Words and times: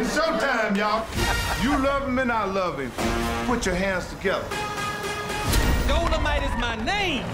It's 0.00 0.16
showtime, 0.16 0.76
y'all. 0.76 1.04
You 1.60 1.76
love 1.84 2.06
him 2.06 2.20
and 2.20 2.30
I 2.30 2.44
love 2.44 2.78
him. 2.78 2.92
Put 3.46 3.66
your 3.66 3.74
hands 3.74 4.08
together. 4.08 4.44
Dolemite 5.88 6.44
is 6.44 6.60
my 6.60 6.76
name. 6.84 7.24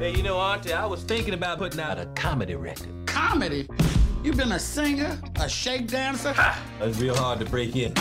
Hey, 0.00 0.16
you 0.16 0.24
know, 0.24 0.36
Auntie, 0.36 0.72
I 0.72 0.84
was 0.84 1.04
thinking 1.04 1.32
about 1.32 1.58
putting 1.58 1.78
out 1.78 1.96
a 1.96 2.06
comedy 2.16 2.56
record. 2.56 2.88
Comedy? 3.06 3.68
You've 4.24 4.36
been 4.36 4.50
a 4.50 4.58
singer, 4.58 5.16
a 5.36 5.48
shake 5.48 5.86
dancer? 5.86 6.34
It's 6.80 6.98
real 6.98 7.14
hard 7.14 7.38
to 7.38 7.44
break 7.44 7.76
in. 7.76 7.94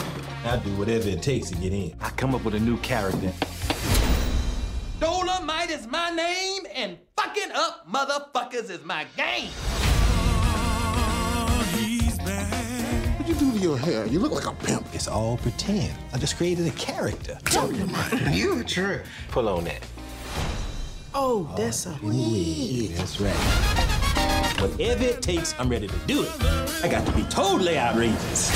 I'll 0.46 0.60
do 0.60 0.76
whatever 0.78 1.08
it 1.10 1.22
takes 1.22 1.52
to 1.52 1.56
get 1.58 1.74
in. 1.74 1.96
I 2.02 2.10
come 2.10 2.34
up 2.34 2.44
with 2.44 2.56
a 2.56 2.60
new 2.60 2.78
character. 2.78 3.32
Dolemite 5.00 5.70
is 5.70 5.86
my 5.86 6.10
name, 6.10 6.64
and 6.74 6.98
fucking 7.16 7.52
up 7.54 7.88
motherfuckers 7.88 8.72
is 8.72 8.84
my 8.84 9.06
game. 9.16 9.52
What 13.58 13.64
you 13.64 13.70
your 13.70 13.80
hair? 13.80 14.06
You 14.06 14.20
look 14.20 14.34
like 14.34 14.46
a 14.46 14.54
pimp. 14.54 14.86
It's 14.94 15.08
all 15.08 15.38
pretend. 15.38 15.92
I 16.14 16.20
just 16.20 16.38
created 16.38 16.68
a 16.68 16.72
character. 16.72 17.40
You 18.32 18.60
a 18.60 18.64
trip. 18.64 19.08
Pull 19.32 19.50
on 19.50 19.64
that. 19.64 19.82
Oh, 21.16 21.52
that's 21.58 21.88
a 21.88 21.98
wig. 22.04 22.92
That's 22.92 23.20
right. 23.20 23.34
Whatever 24.62 25.06
it 25.06 25.24
takes, 25.24 25.56
I'm 25.58 25.70
ready 25.70 25.88
to 25.88 25.98
do 26.06 26.22
it. 26.22 26.30
I 26.84 26.88
got 26.88 27.04
to 27.08 27.12
be 27.14 27.24
totally 27.24 27.80
outrageous. 27.80 28.52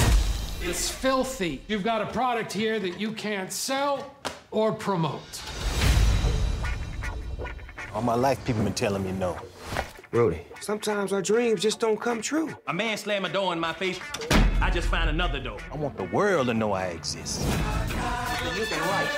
It's 0.61 0.91
filthy. 0.91 1.63
You've 1.67 1.83
got 1.83 2.03
a 2.03 2.05
product 2.05 2.53
here 2.53 2.79
that 2.79 2.99
you 2.99 3.11
can't 3.11 3.51
sell 3.51 4.13
or 4.51 4.71
promote. 4.71 5.41
All 7.95 8.03
my 8.03 8.13
life, 8.13 8.45
people 8.45 8.63
been 8.63 8.73
telling 8.73 9.03
me 9.03 9.13
no. 9.13 9.35
Rudy, 10.11 10.41
sometimes 10.59 11.11
our 11.11 11.21
dreams 11.23 11.61
just 11.61 11.79
don't 11.79 11.99
come 11.99 12.21
true. 12.21 12.53
A 12.67 12.73
man 12.73 12.97
slammed 12.97 13.25
a 13.25 13.29
door 13.29 13.53
in 13.53 13.59
my 13.59 13.73
face, 13.73 13.97
I 14.61 14.69
just 14.69 14.87
find 14.87 15.09
another 15.09 15.39
door. 15.39 15.57
I 15.71 15.75
want 15.75 15.97
the 15.97 16.03
world 16.03 16.45
to 16.47 16.53
know 16.53 16.73
I 16.73 16.85
exist. 16.85 17.41
You've 18.55 18.69
been 18.69 18.79
right. 18.79 19.09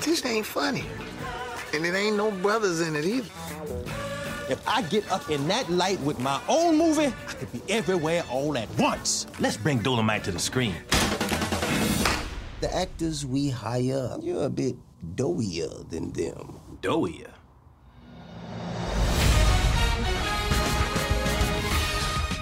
This 0.00 0.24
ain't 0.26 0.44
funny. 0.44 0.84
And 1.72 1.86
it 1.86 1.94
ain't 1.94 2.16
no 2.16 2.30
brothers 2.30 2.82
in 2.82 2.94
it 2.94 3.06
either. 3.06 3.30
If 4.50 4.62
I 4.68 4.82
get 4.82 5.10
up 5.10 5.30
in 5.30 5.48
that 5.48 5.70
light 5.70 5.98
with 6.00 6.20
my 6.20 6.40
own 6.46 6.76
movie, 6.76 7.06
I 7.06 7.32
could 7.32 7.50
be 7.52 7.62
everywhere 7.70 8.22
all 8.30 8.56
at 8.58 8.68
once. 8.78 9.26
Let's 9.40 9.56
bring 9.56 9.80
Dolemite 9.80 10.24
to 10.24 10.30
the 10.30 10.38
screen. 10.38 10.74
The 12.60 12.74
actors 12.74 13.24
we 13.24 13.48
hire, 13.48 14.18
you're 14.20 14.44
a 14.44 14.50
bit 14.50 14.76
doughier 15.14 15.88
than 15.88 16.12
them. 16.12 16.60
Doughier. 16.82 17.35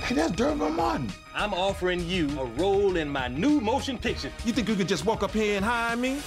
Hey, 0.04 0.16
that's 0.16 0.32
D'Urville 0.32 0.68
Martin. 0.68 1.10
I'm 1.34 1.54
offering 1.54 2.06
you 2.06 2.28
a 2.38 2.44
role 2.44 2.96
in 2.96 3.08
my 3.08 3.26
new 3.26 3.58
motion 3.58 3.96
picture. 3.96 4.30
You 4.44 4.52
think 4.52 4.68
you 4.68 4.74
could 4.74 4.86
just 4.86 5.06
walk 5.06 5.22
up 5.22 5.30
here 5.30 5.56
and 5.56 5.64
hire 5.64 5.96
me? 5.96 6.20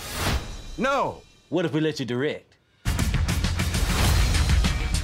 No. 0.79 1.21
What 1.49 1.63
if 1.63 1.73
we 1.73 1.79
let 1.79 1.99
you 1.99 2.05
direct? 2.07 2.55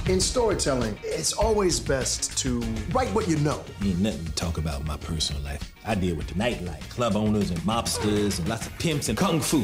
In 0.06 0.20
storytelling, 0.20 0.98
it's 1.04 1.32
always 1.32 1.78
best 1.78 2.36
to 2.38 2.58
write 2.90 3.06
what 3.14 3.28
you 3.28 3.36
know. 3.36 3.62
Ain't 3.80 4.00
nothing 4.00 4.24
to 4.24 4.32
talk 4.32 4.58
about 4.58 4.84
my 4.84 4.96
personal 4.96 5.40
life. 5.42 5.72
I 5.86 5.94
deal 5.94 6.16
with 6.16 6.26
the 6.26 6.34
nightlife, 6.34 6.88
club 6.90 7.14
owners 7.14 7.50
and 7.50 7.60
mobsters 7.60 8.40
and 8.40 8.48
lots 8.48 8.66
of 8.66 8.76
pimps 8.80 9.08
and 9.08 9.16
kung 9.16 9.40
fu. 9.40 9.60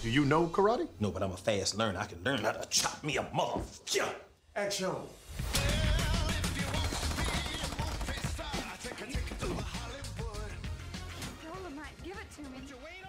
Do 0.00 0.08
you 0.08 0.24
know 0.24 0.46
karate? 0.46 0.88
No, 1.00 1.10
but 1.10 1.22
I'm 1.22 1.32
a 1.32 1.36
fast 1.36 1.76
learner. 1.76 1.98
I 1.98 2.06
can 2.06 2.24
learn 2.24 2.38
how 2.38 2.52
to 2.52 2.66
chop 2.70 3.04
me 3.04 3.18
a 3.18 3.24
motherfucker. 3.24 4.08
Action. 4.56 4.94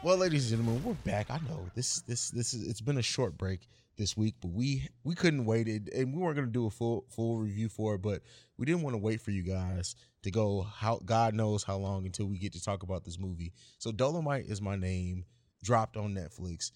Well, 0.03 0.17
ladies 0.17 0.51
and 0.51 0.63
gentlemen, 0.63 0.83
we're 0.83 1.11
back. 1.11 1.29
I 1.29 1.37
know 1.47 1.69
this 1.75 2.01
this 2.01 2.31
this 2.31 2.55
is 2.55 2.67
it's 2.67 2.81
been 2.81 2.97
a 2.97 3.03
short 3.03 3.37
break 3.37 3.67
this 3.97 4.17
week, 4.17 4.33
but 4.41 4.49
we 4.49 4.89
we 5.03 5.13
couldn't 5.13 5.45
wait 5.45 5.67
it, 5.67 5.93
and 5.93 6.11
we 6.11 6.19
weren't 6.19 6.37
gonna 6.37 6.47
do 6.47 6.65
a 6.65 6.71
full 6.71 7.05
full 7.09 7.37
review 7.37 7.69
for 7.69 7.93
it, 7.93 8.01
but 8.01 8.23
we 8.57 8.65
didn't 8.65 8.81
want 8.81 8.95
to 8.95 8.97
wait 8.97 9.21
for 9.21 9.29
you 9.29 9.43
guys 9.43 9.95
to 10.23 10.31
go 10.31 10.63
how 10.63 10.99
God 11.05 11.35
knows 11.35 11.63
how 11.63 11.77
long 11.77 12.07
until 12.07 12.25
we 12.25 12.39
get 12.39 12.51
to 12.53 12.63
talk 12.63 12.81
about 12.81 13.03
this 13.05 13.19
movie. 13.19 13.53
So 13.77 13.91
Dolemite 13.91 14.49
is 14.49 14.59
my 14.59 14.75
name, 14.75 15.23
dropped 15.63 15.95
on 15.97 16.15
Netflix 16.15 16.71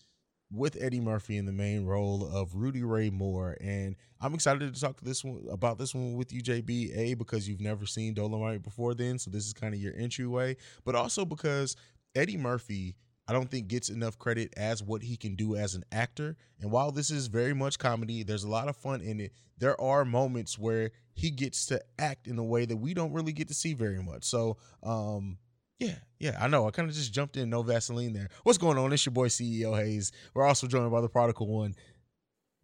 with 0.51 0.77
Eddie 0.79 1.01
Murphy 1.01 1.37
in 1.37 1.47
the 1.47 1.51
main 1.51 1.87
role 1.87 2.29
of 2.31 2.53
Rudy 2.53 2.83
Ray 2.83 3.09
Moore, 3.09 3.57
and 3.59 3.95
I'm 4.21 4.35
excited 4.35 4.71
to 4.71 4.79
talk 4.79 4.97
to 4.97 5.03
this 5.03 5.23
one 5.23 5.47
about 5.49 5.79
this 5.79 5.95
one 5.95 6.13
with 6.13 6.31
you, 6.31 6.43
JB. 6.43 6.95
A 6.95 7.15
because 7.15 7.49
you've 7.49 7.59
never 7.59 7.87
seen 7.87 8.13
Dolemite 8.13 8.61
before, 8.61 8.93
then, 8.93 9.17
so 9.17 9.31
this 9.31 9.47
is 9.47 9.53
kind 9.53 9.73
of 9.73 9.81
your 9.81 9.95
entryway, 9.97 10.57
but 10.83 10.93
also 10.93 11.25
because 11.25 11.75
Eddie 12.13 12.37
Murphy. 12.37 12.95
I 13.27 13.33
don't 13.33 13.49
think 13.49 13.67
gets 13.67 13.89
enough 13.89 14.19
credit 14.19 14.53
as 14.55 14.83
what 14.83 15.01
he 15.01 15.17
can 15.17 15.35
do 15.35 15.55
as 15.55 15.73
an 15.73 15.83
actor. 15.91 16.37
And 16.61 16.71
while 16.71 16.91
this 16.91 17.09
is 17.09 17.27
very 17.27 17.53
much 17.53 17.79
comedy, 17.79 18.23
there's 18.23 18.43
a 18.43 18.49
lot 18.49 18.67
of 18.67 18.75
fun 18.75 19.01
in 19.01 19.19
it. 19.19 19.31
There 19.57 19.79
are 19.81 20.05
moments 20.05 20.59
where 20.59 20.91
he 21.13 21.31
gets 21.31 21.65
to 21.67 21.81
act 21.97 22.27
in 22.27 22.37
a 22.37 22.43
way 22.43 22.65
that 22.65 22.77
we 22.77 22.93
don't 22.93 23.13
really 23.13 23.31
get 23.31 23.47
to 23.47 23.53
see 23.53 23.73
very 23.73 24.01
much. 24.01 24.25
So, 24.25 24.57
um, 24.83 25.37
yeah, 25.79 25.95
yeah, 26.19 26.37
I 26.39 26.47
know. 26.47 26.67
I 26.67 26.71
kind 26.71 26.87
of 26.87 26.95
just 26.95 27.13
jumped 27.13 27.35
in, 27.35 27.49
no 27.49 27.63
Vaseline 27.63 28.13
there. 28.13 28.29
What's 28.43 28.57
going 28.57 28.77
on? 28.77 28.93
It's 28.93 29.05
your 29.05 29.13
boy 29.13 29.27
CEO 29.27 29.75
Hayes. 29.75 30.11
We're 30.33 30.45
also 30.45 30.67
joined 30.67 30.91
by 30.91 31.01
the 31.01 31.09
prodigal 31.09 31.47
one, 31.47 31.75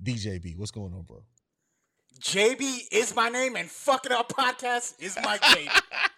DJB. 0.04 0.58
What's 0.58 0.72
going 0.72 0.94
on, 0.94 1.04
bro? 1.04 1.24
JB 2.22 2.84
is 2.92 3.16
my 3.16 3.30
name, 3.30 3.56
and 3.56 3.70
fucking 3.70 4.12
up 4.12 4.32
podcast 4.32 5.02
is 5.02 5.18
my 5.24 5.40
game. 5.56 5.70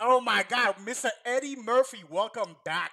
oh 0.00 0.20
my 0.20 0.44
god, 0.48 0.76
Mr. 0.84 1.08
Eddie 1.24 1.56
Murphy, 1.56 2.04
welcome 2.10 2.56
back. 2.64 2.92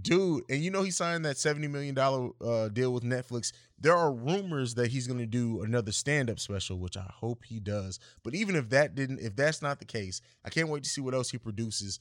Dude, 0.00 0.44
and 0.48 0.62
you 0.62 0.70
know 0.70 0.82
he 0.82 0.90
signed 0.90 1.24
that 1.24 1.36
$70 1.36 1.68
million 1.70 1.98
uh, 1.98 2.68
deal 2.68 2.92
with 2.92 3.02
Netflix. 3.02 3.52
There 3.80 3.96
are 3.96 4.12
rumors 4.12 4.74
that 4.74 4.88
he's 4.88 5.06
going 5.06 5.18
to 5.18 5.26
do 5.26 5.62
another 5.62 5.92
stand-up 5.92 6.38
special, 6.38 6.78
which 6.78 6.96
I 6.96 7.10
hope 7.12 7.44
he 7.44 7.58
does. 7.58 7.98
But 8.22 8.34
even 8.34 8.54
if 8.54 8.70
that 8.70 8.94
didn't, 8.94 9.20
if 9.20 9.34
that's 9.34 9.60
not 9.60 9.80
the 9.80 9.84
case, 9.84 10.20
I 10.44 10.50
can't 10.50 10.68
wait 10.68 10.84
to 10.84 10.88
see 10.88 11.00
what 11.00 11.14
else 11.14 11.30
he 11.30 11.38
produces. 11.38 11.98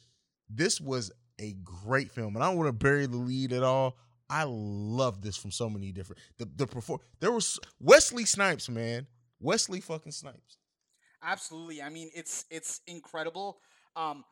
This 0.49 0.79
was 0.79 1.11
a 1.39 1.53
great 1.63 2.11
film, 2.11 2.35
and 2.35 2.43
I 2.43 2.49
don't 2.49 2.57
want 2.57 2.67
to 2.67 2.73
bury 2.73 3.07
the 3.07 3.17
lead 3.17 3.51
at 3.51 3.63
all. 3.63 3.97
I 4.29 4.43
love 4.45 5.21
this 5.21 5.37
from 5.37 5.51
so 5.51 5.69
many 5.69 5.91
different 5.91 6.21
the 6.37 6.47
the 6.55 6.67
perform. 6.67 6.99
There 7.19 7.31
was 7.31 7.59
Wesley 7.79 8.25
Snipes, 8.25 8.69
man. 8.69 9.07
Wesley 9.39 9.79
fucking 9.79 10.11
Snipes. 10.11 10.57
Absolutely. 11.23 11.81
I 11.81 11.89
mean, 11.89 12.09
it's 12.13 12.45
it's 12.49 12.81
incredible. 12.87 13.59
Um, 13.97 14.23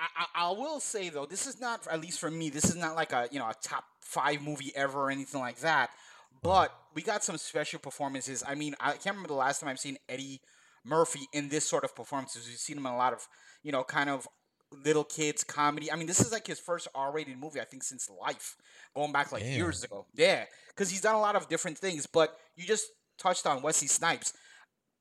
I, 0.00 0.26
I, 0.34 0.50
will 0.50 0.80
say 0.80 1.10
though, 1.10 1.26
this 1.26 1.46
is 1.46 1.60
not 1.60 1.86
at 1.86 2.00
least 2.00 2.18
for 2.18 2.30
me. 2.30 2.50
This 2.50 2.64
is 2.64 2.74
not 2.74 2.96
like 2.96 3.12
a 3.12 3.28
you 3.30 3.38
know 3.38 3.48
a 3.48 3.54
top 3.62 3.84
five 4.00 4.42
movie 4.42 4.72
ever 4.74 4.98
or 4.98 5.10
anything 5.10 5.40
like 5.40 5.60
that. 5.60 5.90
But 6.42 6.72
we 6.94 7.02
got 7.02 7.22
some 7.22 7.36
special 7.36 7.78
performances. 7.78 8.42
I 8.46 8.54
mean, 8.54 8.74
I 8.80 8.92
can't 8.92 9.14
remember 9.14 9.28
the 9.28 9.34
last 9.34 9.60
time 9.60 9.68
I've 9.68 9.78
seen 9.78 9.98
Eddie 10.08 10.40
Murphy 10.84 11.28
in 11.32 11.48
this 11.48 11.64
sort 11.68 11.84
of 11.84 11.94
performances. 11.94 12.48
We've 12.48 12.56
seen 12.56 12.78
him 12.78 12.86
in 12.86 12.92
a 12.92 12.96
lot 12.96 13.12
of 13.12 13.28
you 13.62 13.70
know 13.70 13.84
kind 13.84 14.10
of 14.10 14.26
little 14.84 15.04
kids 15.04 15.44
comedy. 15.44 15.92
I 15.92 15.96
mean, 15.96 16.06
this 16.06 16.20
is 16.20 16.32
like 16.32 16.46
his 16.46 16.58
first 16.58 16.88
R-rated 16.94 17.38
movie 17.38 17.60
I 17.60 17.64
think 17.64 17.82
since 17.82 18.10
Life, 18.10 18.56
going 18.96 19.12
back 19.12 19.30
like 19.30 19.42
Damn. 19.42 19.56
years 19.56 19.84
ago. 19.84 20.06
Yeah, 20.14 20.44
because 20.68 20.90
he's 20.90 21.02
done 21.02 21.14
a 21.14 21.20
lot 21.20 21.36
of 21.36 21.48
different 21.48 21.78
things. 21.78 22.06
But 22.06 22.36
you 22.56 22.66
just 22.66 22.86
touched 23.18 23.46
on 23.46 23.62
Wesley 23.62 23.88
Snipes. 23.88 24.32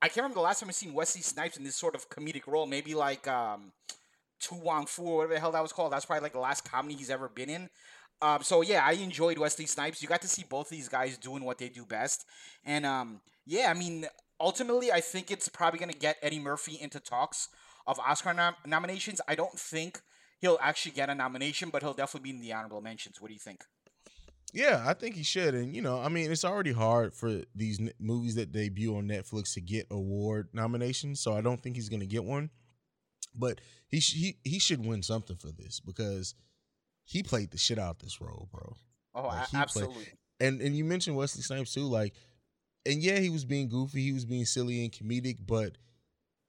I 0.01 0.07
can't 0.07 0.17
remember 0.17 0.35
the 0.35 0.41
last 0.41 0.59
time 0.59 0.69
I've 0.69 0.75
seen 0.75 0.93
Wesley 0.93 1.21
Snipes 1.21 1.57
in 1.57 1.63
this 1.63 1.75
sort 1.75 1.95
of 1.95 2.09
comedic 2.09 2.47
role. 2.47 2.65
Maybe 2.65 2.93
like 2.93 3.27
um, 3.27 3.71
To 4.41 4.55
Wong 4.55 4.85
Foo 4.85 5.03
or 5.03 5.17
whatever 5.17 5.33
the 5.35 5.39
hell 5.39 5.51
that 5.51 5.61
was 5.61 5.73
called. 5.73 5.91
That's 5.91 6.05
probably 6.05 6.23
like 6.23 6.33
the 6.33 6.39
last 6.39 6.69
comedy 6.69 6.95
he's 6.95 7.09
ever 7.09 7.29
been 7.29 7.49
in. 7.49 7.69
Um, 8.21 8.43
so 8.43 8.61
yeah, 8.61 8.83
I 8.85 8.93
enjoyed 8.93 9.37
Wesley 9.37 9.65
Snipes. 9.65 10.01
You 10.01 10.07
got 10.07 10.21
to 10.21 10.27
see 10.27 10.43
both 10.47 10.69
these 10.69 10.87
guys 10.87 11.17
doing 11.17 11.43
what 11.43 11.57
they 11.57 11.69
do 11.69 11.85
best, 11.85 12.25
and 12.63 12.85
um, 12.85 13.21
yeah, 13.45 13.69
I 13.69 13.73
mean, 13.73 14.05
ultimately, 14.39 14.91
I 14.91 15.01
think 15.01 15.31
it's 15.31 15.49
probably 15.49 15.79
gonna 15.79 15.93
get 15.93 16.17
Eddie 16.21 16.39
Murphy 16.39 16.77
into 16.79 16.99
talks 16.99 17.49
of 17.87 17.99
Oscar 17.99 18.33
nom- 18.33 18.55
nominations. 18.65 19.21
I 19.27 19.35
don't 19.35 19.57
think 19.57 20.01
he'll 20.39 20.59
actually 20.61 20.91
get 20.91 21.09
a 21.09 21.15
nomination, 21.15 21.69
but 21.69 21.81
he'll 21.81 21.93
definitely 21.93 22.31
be 22.31 22.37
in 22.37 22.41
the 22.41 22.53
honorable 22.53 22.81
mentions. 22.81 23.19
What 23.19 23.29
do 23.29 23.33
you 23.33 23.39
think? 23.39 23.63
Yeah, 24.53 24.83
I 24.85 24.93
think 24.93 25.15
he 25.15 25.23
should. 25.23 25.55
And 25.55 25.75
you 25.75 25.81
know, 25.81 25.99
I 25.99 26.09
mean, 26.09 26.31
it's 26.31 26.45
already 26.45 26.73
hard 26.73 27.13
for 27.13 27.41
these 27.55 27.79
n- 27.79 27.93
movies 27.99 28.35
that 28.35 28.51
debut 28.51 28.95
on 28.95 29.07
Netflix 29.07 29.53
to 29.53 29.61
get 29.61 29.87
award 29.89 30.49
nominations, 30.53 31.21
so 31.21 31.33
I 31.33 31.41
don't 31.41 31.61
think 31.61 31.75
he's 31.75 31.89
going 31.89 32.01
to 32.01 32.05
get 32.05 32.23
one. 32.23 32.49
But 33.33 33.61
he 33.87 33.99
he 33.99 34.37
he 34.43 34.59
should 34.59 34.85
win 34.85 35.03
something 35.03 35.35
for 35.37 35.51
this 35.51 35.79
because 35.79 36.35
he 37.03 37.23
played 37.23 37.51
the 37.51 37.57
shit 37.57 37.79
out 37.79 37.99
this 37.99 38.19
role, 38.21 38.47
bro. 38.51 38.75
Oh, 39.13 39.27
Like, 39.27 39.37
a- 39.37 39.41
he 39.45 39.47
played- 39.51 39.61
absolutely. 39.61 40.07
and 40.39 40.61
and 40.61 40.75
you 40.75 40.83
mentioned 40.85 41.15
Wesley 41.15 41.41
Snipes 41.43 41.73
too, 41.73 41.85
like, 41.87 42.13
and 42.85 43.01
yeah, 43.01 43.19
he 43.19 43.29
was 43.29 43.45
being 43.45 43.69
goofy, 43.69 44.01
he 44.03 44.11
was 44.13 44.25
being 44.25 44.45
silly 44.45 44.83
and 44.83 44.91
comedic, 44.91 45.37
but 45.45 45.77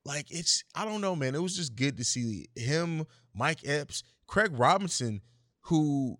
like 0.04 0.26
it's 0.30 0.64
I 0.74 0.84
don't 0.84 1.00
know, 1.00 1.14
man. 1.16 1.34
It 1.34 1.42
was 1.42 1.56
just 1.56 1.74
good 1.76 1.96
to 1.98 2.04
see 2.04 2.48
him, 2.56 3.06
Mike 3.34 3.60
Epps, 3.64 4.02
Craig 4.26 4.52
Robinson, 4.58 5.20
who 5.62 6.18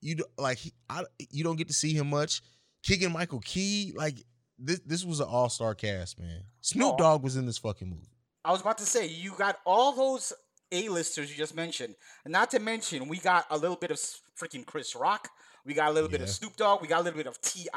you 0.00 0.16
like 0.36 0.58
he, 0.58 0.72
I, 0.90 1.04
you 1.30 1.42
don't 1.44 1.56
get 1.56 1.68
to 1.68 1.74
see 1.74 1.92
him 1.94 2.10
much. 2.10 2.42
Keegan 2.82 3.12
Michael 3.12 3.40
Key, 3.40 3.92
like 3.94 4.22
this 4.58 4.80
this 4.84 5.04
was 5.04 5.20
an 5.20 5.28
all 5.28 5.48
star 5.48 5.74
cast, 5.74 6.18
man. 6.18 6.42
Snoop 6.60 6.94
Oh. 6.94 6.96
Dogg 6.98 7.22
was 7.22 7.36
in 7.36 7.46
this 7.46 7.58
fucking 7.58 7.88
movie. 7.88 8.08
I 8.44 8.52
was 8.52 8.60
about 8.60 8.78
to 8.78 8.86
say 8.86 9.06
you 9.06 9.32
got 9.36 9.58
all 9.64 9.92
those 9.92 10.32
A-listers 10.72 11.30
you 11.30 11.36
just 11.36 11.54
mentioned. 11.54 11.94
Not 12.26 12.50
to 12.52 12.58
mention 12.58 13.08
we 13.08 13.18
got 13.18 13.46
a 13.50 13.56
little 13.56 13.76
bit 13.76 13.90
of 13.90 13.98
freaking 14.40 14.66
Chris 14.66 14.96
Rock. 14.96 15.28
We 15.64 15.74
got 15.74 15.90
a 15.90 15.92
little 15.92 16.08
bit 16.08 16.20
of 16.20 16.28
Yeah. 16.28 16.32
Snoop 16.32 16.56
Dogg. 16.56 16.82
We 16.82 16.88
got 16.88 17.00
a 17.00 17.04
little 17.04 17.18
bit 17.18 17.26
of 17.26 17.40
Ti. 17.40 17.68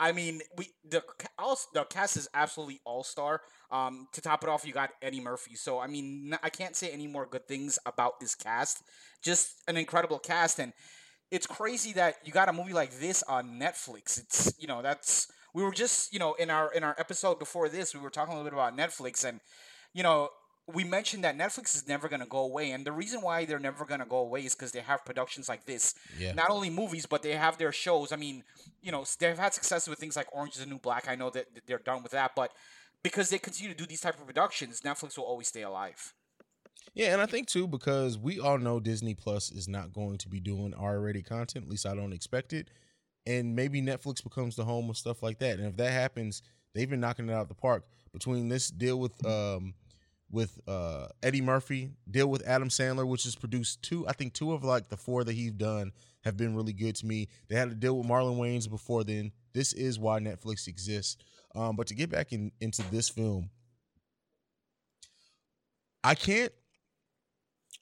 I 0.00 0.12
mean, 0.12 0.40
we 0.56 0.70
the 0.88 1.02
all, 1.38 1.58
the 1.74 1.84
cast 1.84 2.16
is 2.16 2.28
absolutely 2.34 2.80
all 2.84 3.04
star. 3.04 3.42
Um, 3.70 4.08
to 4.12 4.20
top 4.20 4.42
it 4.42 4.48
off, 4.48 4.66
you 4.66 4.72
got 4.72 4.90
Eddie 5.00 5.20
Murphy. 5.20 5.54
So 5.54 5.78
I 5.78 5.86
mean, 5.86 6.36
I 6.42 6.48
can't 6.50 6.74
say 6.74 6.90
any 6.90 7.06
more 7.06 7.26
good 7.26 7.46
things 7.46 7.78
about 7.86 8.18
this 8.18 8.34
cast. 8.34 8.82
Just 9.22 9.62
an 9.68 9.76
incredible 9.76 10.18
cast, 10.18 10.58
and 10.58 10.72
it's 11.30 11.46
crazy 11.46 11.92
that 11.92 12.16
you 12.24 12.32
got 12.32 12.48
a 12.48 12.52
movie 12.52 12.72
like 12.72 12.98
this 12.98 13.22
on 13.24 13.60
Netflix. 13.60 14.18
It's 14.18 14.54
you 14.58 14.66
know 14.66 14.82
that's 14.82 15.28
we 15.54 15.62
were 15.62 15.72
just 15.72 16.12
you 16.12 16.18
know 16.18 16.34
in 16.34 16.50
our 16.50 16.72
in 16.72 16.82
our 16.82 16.96
episode 16.98 17.38
before 17.38 17.68
this 17.68 17.94
we 17.94 18.00
were 18.00 18.10
talking 18.10 18.34
a 18.34 18.36
little 18.36 18.50
bit 18.50 18.54
about 18.54 18.76
Netflix 18.76 19.24
and 19.24 19.40
you 19.92 20.02
know 20.02 20.30
we 20.72 20.84
mentioned 20.84 21.24
that 21.24 21.36
Netflix 21.36 21.74
is 21.74 21.88
never 21.88 22.08
going 22.08 22.20
to 22.20 22.26
go 22.26 22.38
away 22.38 22.70
and 22.70 22.84
the 22.84 22.92
reason 22.92 23.20
why 23.20 23.44
they're 23.44 23.58
never 23.58 23.84
going 23.84 24.00
to 24.00 24.06
go 24.06 24.18
away 24.18 24.44
is 24.44 24.54
because 24.54 24.70
they 24.70 24.80
have 24.80 25.04
productions 25.04 25.48
like 25.48 25.64
this. 25.66 25.94
Yeah. 26.18 26.32
Not 26.32 26.50
only 26.50 26.70
movies 26.70 27.04
but 27.04 27.22
they 27.22 27.32
have 27.32 27.58
their 27.58 27.72
shows. 27.72 28.12
I 28.12 28.16
mean, 28.16 28.44
you 28.80 28.92
know, 28.92 29.04
they've 29.18 29.36
had 29.36 29.54
success 29.54 29.88
with 29.88 29.98
things 29.98 30.16
like 30.16 30.28
Orange 30.32 30.54
is 30.54 30.60
the 30.60 30.66
New 30.66 30.78
Black. 30.78 31.08
I 31.08 31.16
know 31.16 31.30
that 31.30 31.46
they're 31.66 31.78
done 31.78 32.02
with 32.02 32.12
that, 32.12 32.32
but 32.36 32.52
because 33.02 33.28
they 33.30 33.38
continue 33.38 33.72
to 33.72 33.76
do 33.76 33.86
these 33.86 34.00
type 34.00 34.18
of 34.18 34.26
productions, 34.26 34.80
Netflix 34.82 35.18
will 35.18 35.24
always 35.24 35.48
stay 35.48 35.62
alive. 35.62 36.14
Yeah, 36.94 37.12
and 37.12 37.20
I 37.20 37.26
think 37.26 37.48
too 37.48 37.66
because 37.66 38.18
we 38.18 38.38
all 38.38 38.58
know 38.58 38.78
Disney 38.78 39.14
Plus 39.14 39.50
is 39.50 39.66
not 39.66 39.92
going 39.92 40.18
to 40.18 40.28
be 40.28 40.40
doing 40.40 40.74
R-rated 40.74 41.28
content. 41.28 41.64
At 41.64 41.70
least 41.70 41.86
I 41.86 41.94
don't 41.94 42.12
expect 42.12 42.52
it. 42.52 42.68
And 43.26 43.54
maybe 43.54 43.80
Netflix 43.80 44.22
becomes 44.22 44.56
the 44.56 44.64
home 44.64 44.90
of 44.90 44.96
stuff 44.96 45.22
like 45.22 45.38
that. 45.38 45.58
And 45.58 45.68
if 45.68 45.76
that 45.76 45.92
happens, 45.92 46.42
they've 46.74 46.90
been 46.90 47.00
knocking 47.00 47.28
it 47.28 47.32
out 47.32 47.42
of 47.42 47.48
the 47.48 47.54
park 47.54 47.84
between 48.12 48.48
this 48.48 48.68
deal 48.68 48.98
with 48.98 49.24
um 49.24 49.74
with 50.32 50.58
uh 50.66 51.06
Eddie 51.22 51.42
Murphy, 51.42 51.90
deal 52.10 52.26
with 52.26 52.42
Adam 52.46 52.70
Sandler, 52.70 53.06
which 53.06 53.24
has 53.24 53.36
produced 53.36 53.82
two, 53.82 54.08
I 54.08 54.12
think 54.12 54.32
two 54.32 54.52
of 54.52 54.64
like 54.64 54.88
the 54.88 54.96
four 54.96 55.22
that 55.22 55.34
he's 55.34 55.52
done 55.52 55.92
have 56.24 56.36
been 56.36 56.56
really 56.56 56.72
good 56.72 56.96
to 56.96 57.06
me. 57.06 57.28
They 57.48 57.56
had 57.56 57.68
to 57.68 57.76
deal 57.76 57.98
with 57.98 58.08
Marlon 58.08 58.38
Wayans 58.38 58.68
before 58.68 59.04
then. 59.04 59.32
This 59.52 59.72
is 59.72 59.98
why 59.98 60.18
Netflix 60.18 60.66
exists. 60.66 61.22
Um, 61.54 61.76
but 61.76 61.86
to 61.88 61.94
get 61.94 62.10
back 62.10 62.32
in, 62.32 62.50
into 62.60 62.82
this 62.90 63.08
film, 63.08 63.50
I 66.02 66.14
can't 66.14 66.52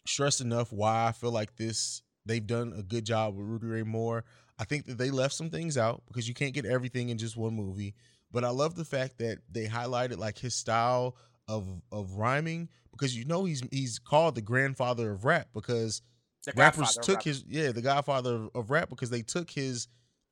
stress 0.06 0.40
enough 0.40 0.72
why 0.72 1.06
I 1.06 1.12
feel 1.12 1.30
like 1.30 1.56
this 1.56 2.02
they've 2.26 2.46
done 2.46 2.74
a 2.76 2.82
good 2.82 3.06
job 3.06 3.36
with 3.36 3.46
Rudy 3.46 3.66
Ray 3.66 3.82
Moore. 3.82 4.24
I 4.58 4.64
think 4.64 4.86
that 4.86 4.98
they 4.98 5.10
left 5.10 5.34
some 5.34 5.50
things 5.50 5.78
out 5.78 6.02
because 6.06 6.28
you 6.28 6.34
can't 6.34 6.52
get 6.52 6.66
everything 6.66 7.08
in 7.08 7.18
just 7.18 7.36
one 7.36 7.54
movie. 7.54 7.94
But 8.32 8.44
I 8.44 8.50
love 8.50 8.74
the 8.74 8.84
fact 8.84 9.18
that 9.18 9.38
they 9.50 9.66
highlighted 9.66 10.18
like 10.18 10.38
his 10.38 10.54
style 10.54 11.16
of 11.48 11.66
of 11.90 12.12
rhyming 12.14 12.68
because 12.92 13.16
you 13.16 13.24
know 13.24 13.44
he's 13.44 13.62
he's 13.70 13.98
called 13.98 14.34
the 14.34 14.42
grandfather 14.42 15.10
of 15.12 15.24
rap 15.24 15.48
because 15.54 16.02
The 16.44 16.52
rappers 16.56 16.96
took 17.02 17.16
rap. 17.16 17.24
his 17.24 17.44
yeah 17.48 17.72
the 17.72 17.82
godfather 17.82 18.34
of, 18.34 18.50
of 18.54 18.70
rap 18.70 18.88
because 18.88 19.10
they 19.10 19.22
took 19.22 19.50
his 19.50 19.88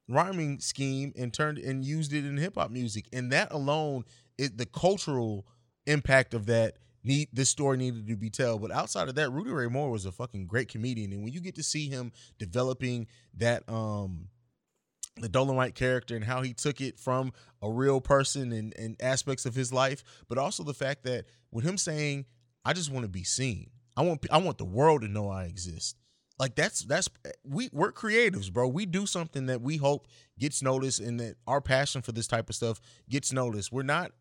rhyming 0.09 0.59
scheme 0.61 1.13
and 1.17 1.33
turned 1.33 1.59
and 1.59 1.85
used 1.85 2.13
it 2.13 2.25
in 2.25 2.37
hip 2.37 2.55
hop 2.57 2.71
music. 2.71 3.07
And 3.13 3.31
that 3.33 3.53
alone 3.53 4.05
it 4.39 4.57
the 4.59 4.67
cultural 4.67 5.47
impact 5.87 6.35
of 6.35 6.47
that 6.47 6.79
need 7.05 7.29
this 7.33 7.49
story 7.49 7.77
needed 7.77 8.07
to 8.07 8.17
be 8.17 8.29
told 8.29 8.61
but 8.61 8.71
outside 8.71 9.09
of 9.09 9.15
that 9.15 9.31
Rudy 9.31 9.51
Ray 9.51 9.69
Moore 9.69 9.91
was 9.91 10.05
a 10.07 10.13
fucking 10.13 10.47
great 10.47 10.69
comedian. 10.69 11.13
And 11.13 11.23
when 11.25 11.33
you 11.33 11.41
get 11.41 11.55
to 11.57 11.63
see 11.63 11.89
him 11.89 12.13
developing 12.39 13.07
that 13.35 13.69
um 13.69 14.29
the 15.21 15.29
Dolemite 15.29 15.75
character 15.75 16.17
and 16.17 16.25
how 16.25 16.43
he 16.43 16.53
took 16.53 16.81
it 16.81 16.99
from 16.99 17.33
a 17.63 17.71
real 17.71 18.01
person 18.01 18.53
and, 18.53 18.75
and 18.79 18.97
aspects 19.01 19.47
of 19.47 19.55
his 19.55 19.73
life, 19.73 20.03
but 20.29 20.39
also 20.39 20.63
the 20.63 20.75
fact 20.75 21.05
that 21.05 21.27
with 21.51 21.65
him 21.65 21.79
saying, 21.79 22.27
"I 22.65 22.73
just 22.73 22.91
want 22.91 23.05
to 23.05 23.09
be 23.09 23.25
seen. 23.25 23.71
I 23.97 24.03
want 24.03 24.27
I 24.31 24.39
want 24.39 24.59
the 24.59 24.65
world 24.65 25.03
to 25.03 25.09
know 25.09 25.31
I 25.31 25.45
exist." 25.45 25.97
Like 26.39 26.55
that's 26.55 26.83
that's 26.83 27.09
we 27.45 27.69
we're 27.73 27.93
creatives, 27.93 28.53
bro. 28.53 28.69
We 28.69 28.87
do 28.87 29.07
something 29.07 29.47
that 29.47 29.61
we 29.61 29.77
hope 29.77 30.07
gets 30.39 30.63
noticed 30.63 31.01
and 31.01 31.19
that 31.19 31.37
our 31.47 31.61
passion 31.61 32.01
for 32.01 32.13
this 32.13 32.29
type 32.29 32.49
of 32.49 32.55
stuff 32.55 32.81
gets 33.09 33.33
noticed. 33.33 33.73
We're 33.73 33.83
not 33.83 34.13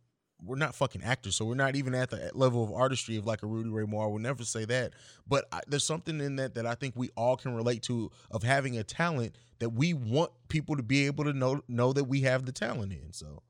we're 0.43 0.55
not 0.55 0.75
fucking 0.75 1.03
actors, 1.03 1.35
so 1.35 1.45
we're 1.45 1.55
not 1.55 1.75
even 1.75 1.95
at 1.95 2.09
the 2.09 2.31
level 2.33 2.63
of 2.63 2.71
artistry 2.71 3.17
of 3.17 3.25
like 3.25 3.43
a 3.43 3.47
Rudy 3.47 3.69
Ray 3.69 3.85
Moore. 3.85 4.05
I 4.05 4.07
will 4.07 4.19
never 4.19 4.43
say 4.43 4.65
that, 4.65 4.93
but 5.27 5.47
I, 5.51 5.61
there's 5.67 5.83
something 5.83 6.19
in 6.19 6.35
that 6.35 6.55
that 6.55 6.65
I 6.65 6.75
think 6.75 6.95
we 6.95 7.09
all 7.17 7.35
can 7.37 7.55
relate 7.55 7.81
to 7.83 8.11
of 8.29 8.43
having 8.43 8.77
a 8.77 8.83
talent 8.83 9.35
that 9.59 9.69
we 9.69 9.93
want 9.93 10.31
people 10.49 10.75
to 10.75 10.83
be 10.83 11.05
able 11.07 11.23
to 11.23 11.33
know 11.33 11.61
know 11.67 11.93
that 11.93 12.03
we 12.03 12.21
have 12.21 12.45
the 12.45 12.51
talent 12.51 12.91
in. 12.91 13.13
So 13.13 13.41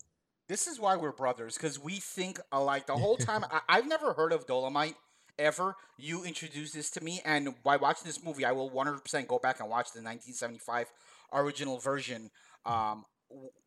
This 0.48 0.68
is 0.68 0.80
why 0.80 0.96
we're 0.96 1.12
brothers 1.12 1.56
because 1.56 1.78
we 1.78 1.96
think 1.96 2.40
alike 2.52 2.88
the 2.88 2.96
whole 2.96 3.18
time. 3.18 3.44
I, 3.52 3.62
I've 3.68 3.88
never 3.88 4.14
heard 4.14 4.32
of 4.32 4.48
Dolemite 4.48 4.96
ever. 5.38 5.76
You 5.98 6.24
introduced 6.24 6.74
this 6.74 6.90
to 6.92 7.04
me, 7.04 7.22
and 7.26 7.54
by 7.64 7.78
watching 7.78 8.06
this 8.06 8.24
movie, 8.24 8.46
I 8.46 8.54
will 8.54 8.72
100% 8.72 9.28
go 9.28 9.40
back 9.40 9.60
and 9.60 9.70
watch 9.70 9.92
the 9.92 10.00
1975 10.00 10.92
original 11.34 11.80
version 11.80 12.30
um, 12.66 13.06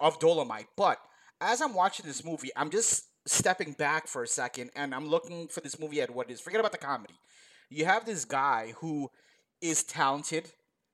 of 0.00 0.19
Dolemite. 0.19 0.66
But 0.76 0.99
as 1.40 1.61
I'm 1.61 1.75
watching 1.75 2.06
this 2.06 2.25
movie, 2.25 2.50
I'm 2.56 2.70
just 2.70 3.05
stepping 3.31 3.73
back 3.73 4.09
for 4.09 4.23
a 4.23 4.27
second 4.27 4.71
and 4.75 4.94
I'm 4.94 5.06
looking 5.06 5.47
for 5.49 5.61
this 5.61 5.79
movie 5.79 6.00
at 6.00 6.11
what 6.11 6.29
it 6.29 6.32
is. 6.32 6.41
Forget 6.41 6.61
about 6.61 6.73
the 6.73 6.79
comedy. 6.79 7.15
You 7.69 7.85
have 7.85 8.05
this 8.05 8.25
guy 8.25 8.75
who 8.79 9.11
is 9.61 9.85
talented. 9.85 10.50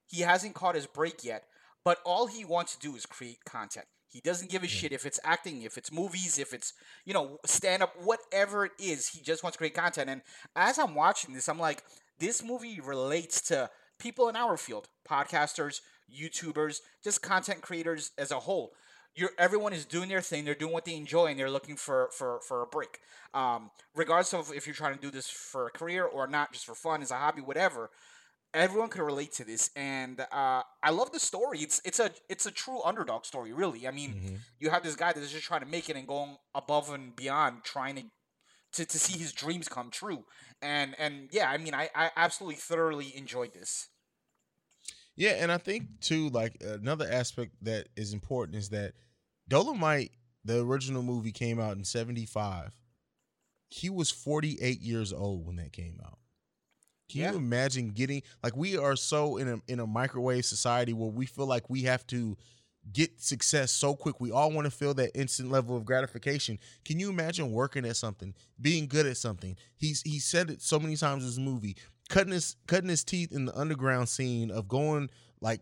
He 0.07 0.21
hasn't 0.21 0.55
caught 0.55 0.75
his 0.75 0.87
break 0.87 1.25
yet, 1.25 1.45
but 1.83 1.99
all 2.05 2.27
he 2.27 2.45
wants 2.45 2.77
to 2.77 2.79
do 2.79 2.95
is 2.95 3.07
create 3.07 3.45
content. 3.45 3.87
He 4.09 4.21
doesn't 4.21 4.51
give 4.51 4.63
a 4.63 4.69
shit 4.69 4.93
if 4.93 5.07
it's 5.07 5.19
acting, 5.25 5.63
if 5.63 5.79
it's 5.79 5.91
movies, 5.91 6.39
if 6.39 6.53
it's, 6.53 6.75
you 7.05 7.15
know, 7.15 7.39
stand 7.45 7.83
up, 7.83 7.95
whatever 8.03 8.67
it 8.67 8.73
is. 8.79 9.09
He 9.09 9.21
just 9.21 9.43
wants 9.43 9.57
to 9.57 9.59
create 9.59 9.75
content. 9.75 10.11
And 10.11 10.23
as 10.55 10.79
I'm 10.79 10.95
watching 10.95 11.35
this, 11.35 11.49
I'm 11.49 11.59
like, 11.59 11.83
this 12.19 12.43
movie 12.43 12.81
relates 12.81 13.41
to 13.49 13.71
people 13.99 14.29
in 14.29 14.37
our 14.37 14.57
field 14.57 14.89
podcasters, 15.09 15.81
YouTubers, 16.15 16.81
just 17.03 17.23
content 17.23 17.63
creators 17.63 18.13
as 18.17 18.31
a 18.31 18.41
whole. 18.41 18.73
You're, 19.17 19.31
everyone 19.39 19.73
is 19.73 19.85
doing 19.85 20.09
their 20.09 20.21
thing. 20.21 20.45
They're 20.45 20.55
doing 20.55 20.73
what 20.73 20.85
they 20.85 20.95
enjoy, 20.95 21.27
and 21.27 21.39
they're 21.39 21.51
looking 21.51 21.77
for 21.77 22.11
for 22.13 22.41
for 22.41 22.63
a 22.63 22.67
break. 22.67 23.01
Um, 23.35 23.71
regardless 23.95 24.35
of 24.35 24.53
if 24.55 24.67
you're 24.67 24.75
trying 24.75 24.95
to 24.95 25.01
do 25.01 25.11
this 25.11 25.29
for 25.29 25.67
a 25.67 25.71
career 25.71 26.05
or 26.05 26.27
not, 26.27 26.53
just 26.53 26.67
for 26.67 26.75
fun, 26.75 27.03
as 27.03 27.11
a 27.11 27.17
hobby, 27.17 27.43
whatever. 27.43 27.91
Everyone 28.55 28.89
can 28.89 29.03
relate 29.03 29.33
to 29.33 29.45
this, 29.45 29.71
and 29.77 30.21
uh, 30.33 30.63
I 30.83 30.91
love 30.91 31.13
the 31.13 31.21
story. 31.21 31.59
It's 31.59 31.83
it's 31.85 31.99
a 31.99 32.11
it's 32.29 32.47
a 32.47 32.51
true 32.51 32.81
underdog 32.85 33.27
story, 33.27 33.53
really. 33.53 33.87
I 33.87 33.91
mean, 33.91 34.41
you 34.61 34.71
have 34.71 34.83
this 34.83 34.97
guy 34.97 35.13
that's 35.13 35.33
just 35.33 35.45
trying 35.45 35.61
to 35.61 35.67
make 35.67 35.91
it 35.91 35.97
and 35.97 36.07
going 36.07 36.37
above 36.55 36.91
and 36.91 37.15
beyond, 37.15 37.65
trying 37.65 37.97
to 37.97 38.05
to, 38.73 38.87
to 38.87 38.99
see 38.99 39.19
his 39.19 39.33
dreams 39.33 39.69
come 39.69 39.91
true. 39.91 40.25
And 40.63 40.95
and 40.99 41.29
yeah, 41.33 41.51
I 41.51 41.59
mean, 41.59 41.75
I, 41.75 41.91
I 41.95 42.11
absolutely 42.17 42.57
thoroughly 42.57 43.15
enjoyed 43.17 43.53
this. 43.53 43.89
Yeah, 45.17 45.31
and 45.31 45.51
I 45.51 45.59
think 45.59 46.01
too, 46.01 46.29
like 46.29 46.63
another 46.63 47.09
aspect 47.11 47.53
that 47.63 47.89
is 47.97 48.13
important 48.13 48.57
is 48.57 48.69
that 48.71 48.93
Dolemite, 49.51 50.11
the 50.45 50.61
original 50.61 51.03
movie, 51.03 51.33
came 51.33 51.61
out 51.61 51.77
in 51.77 51.85
'75. 51.85 52.73
He 53.69 53.91
was 53.91 54.11
48 54.11 54.81
years 54.81 55.13
old 55.13 55.47
when 55.47 55.57
that 55.57 55.73
came 55.73 56.01
out. 56.05 56.19
Can 57.09 57.21
Yeah. 57.21 57.31
you 57.33 57.37
imagine 57.39 57.91
getting 57.91 58.23
like 58.43 58.57
we 58.57 58.77
are 58.77 58.97
so 58.97 59.37
in 59.37 59.49
a 59.49 59.61
in 59.69 59.81
a 59.81 59.87
microwave 59.87 60.45
society 60.45 60.93
where 60.93 61.11
we 61.11 61.27
feel 61.27 61.47
like 61.47 61.71
we 61.71 61.83
have 61.83 62.07
to 62.09 62.37
get 62.93 63.21
success 63.21 63.73
so 63.73 63.95
quick. 63.95 64.21
We 64.21 64.31
all 64.31 64.51
want 64.53 64.65
to 64.67 64.71
feel 64.71 64.95
that 64.95 65.17
instant 65.17 65.51
level 65.51 65.77
of 65.77 65.85
gratification. 65.85 66.59
Can 66.85 66.99
you 67.01 67.09
imagine 67.09 67.51
working 67.53 67.85
at 67.85 67.97
something, 67.97 68.35
being 68.61 68.87
good 68.87 69.07
at 69.07 69.17
something? 69.17 69.57
He's 69.77 70.03
he 70.03 70.19
said 70.19 70.51
it 70.51 70.63
so 70.63 70.79
many 70.79 70.97
times 70.97 71.23
in 71.23 71.29
this 71.29 71.39
movie, 71.39 71.77
cutting 72.09 72.33
his 72.33 72.57
cutting 72.67 72.89
his 72.89 73.05
teeth 73.05 73.33
in 73.33 73.45
the 73.47 73.57
underground 73.59 74.09
scene 74.09 74.51
of 74.51 74.69
going 74.69 75.11
like 75.41 75.61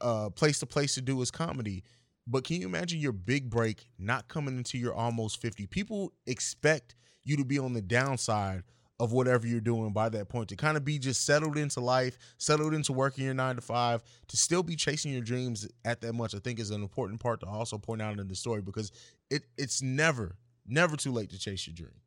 uh 0.00 0.30
place 0.30 0.58
to 0.60 0.66
place 0.66 0.94
to 0.94 1.00
do 1.00 1.18
his 1.20 1.30
comedy. 1.30 1.82
But 2.26 2.44
can 2.44 2.60
you 2.60 2.66
imagine 2.66 3.00
your 3.00 3.12
big 3.12 3.50
break 3.50 3.86
not 3.98 4.28
coming 4.28 4.56
into 4.56 4.78
your 4.78 4.94
almost 4.94 5.40
50? 5.40 5.66
People 5.66 6.12
expect 6.26 6.94
you 7.22 7.36
to 7.36 7.44
be 7.44 7.58
on 7.58 7.74
the 7.74 7.82
downside 7.82 8.62
of 9.00 9.12
whatever 9.12 9.46
you're 9.46 9.60
doing 9.60 9.92
by 9.92 10.08
that 10.08 10.28
point 10.28 10.48
to 10.48 10.56
kind 10.56 10.76
of 10.76 10.84
be 10.84 10.98
just 10.98 11.26
settled 11.26 11.58
into 11.58 11.80
life, 11.80 12.16
settled 12.38 12.72
into 12.72 12.92
working 12.92 13.24
your 13.24 13.34
nine 13.34 13.56
to 13.56 13.60
five, 13.60 14.02
to 14.28 14.36
still 14.36 14.62
be 14.62 14.76
chasing 14.76 15.12
your 15.12 15.20
dreams 15.20 15.68
at 15.84 16.00
that 16.00 16.12
much, 16.12 16.34
I 16.34 16.38
think 16.38 16.60
is 16.60 16.70
an 16.70 16.82
important 16.82 17.20
part 17.20 17.40
to 17.40 17.46
also 17.46 17.76
point 17.76 18.00
out 18.00 18.18
in 18.18 18.28
the 18.28 18.36
story 18.36 18.62
because 18.62 18.92
it 19.30 19.42
it's 19.58 19.82
never, 19.82 20.36
never 20.66 20.96
too 20.96 21.12
late 21.12 21.30
to 21.30 21.38
chase 21.38 21.66
your 21.66 21.74
dream. 21.74 22.00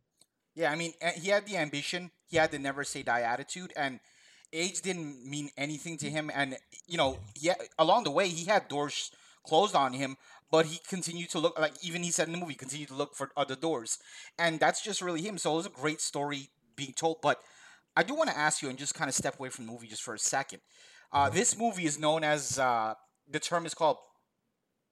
Yeah, 0.55 0.71
I 0.71 0.75
mean, 0.75 0.93
uh, 1.05 1.11
he 1.11 1.29
had 1.29 1.45
the 1.45 1.57
ambition. 1.57 2.09
He 2.25 2.37
had 2.37 2.51
the 2.51 2.57
never 2.57 2.83
say 2.83 3.03
die 3.03 3.21
attitude, 3.21 3.73
and 3.75 3.99
age 4.53 4.81
didn't 4.81 5.23
mean 5.29 5.49
anything 5.57 5.97
to 5.97 6.09
him. 6.09 6.31
And 6.33 6.57
you 6.87 6.97
know, 6.97 7.19
yeah, 7.35 7.55
along 7.77 8.05
the 8.05 8.11
way, 8.11 8.29
he 8.29 8.45
had 8.45 8.69
doors 8.69 9.11
closed 9.47 9.75
on 9.75 9.93
him, 9.93 10.17
but 10.51 10.65
he 10.65 10.79
continued 10.87 11.29
to 11.31 11.39
look 11.39 11.57
like 11.59 11.73
even 11.81 12.03
he 12.03 12.11
said 12.11 12.27
in 12.27 12.33
the 12.33 12.39
movie, 12.39 12.53
continued 12.53 12.89
to 12.89 12.95
look 12.95 13.15
for 13.15 13.31
other 13.35 13.55
doors, 13.55 13.97
and 14.37 14.59
that's 14.59 14.81
just 14.83 15.01
really 15.01 15.21
him. 15.21 15.37
So 15.37 15.53
it 15.53 15.57
was 15.57 15.65
a 15.65 15.81
great 15.81 16.01
story 16.01 16.49
being 16.75 16.93
told. 16.93 17.17
But 17.21 17.39
I 17.95 18.03
do 18.03 18.13
want 18.13 18.29
to 18.29 18.37
ask 18.37 18.61
you 18.61 18.69
and 18.69 18.77
just 18.77 18.93
kind 18.93 19.09
of 19.09 19.15
step 19.15 19.39
away 19.39 19.49
from 19.49 19.65
the 19.65 19.71
movie 19.71 19.87
just 19.87 20.03
for 20.03 20.13
a 20.13 20.19
second. 20.19 20.59
Uh, 21.11 21.29
this 21.29 21.57
movie 21.57 21.85
is 21.85 21.97
known 21.97 22.23
as 22.23 22.59
uh, 22.59 22.93
the 23.29 23.39
term 23.39 23.65
is 23.65 23.73
called 23.73 23.97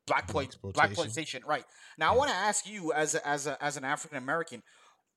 black 0.08 0.28
ploy, 0.28 0.48
blaxploitation. 0.64 1.46
Right 1.46 1.66
now, 1.98 2.14
I 2.14 2.18
want 2.18 2.30
to 2.32 2.36
ask 2.36 2.68
you 2.68 2.94
as 2.94 3.16
a, 3.16 3.28
as 3.28 3.48
a, 3.48 3.64
as 3.64 3.78
an 3.78 3.84
African 3.84 4.18
American, 4.18 4.64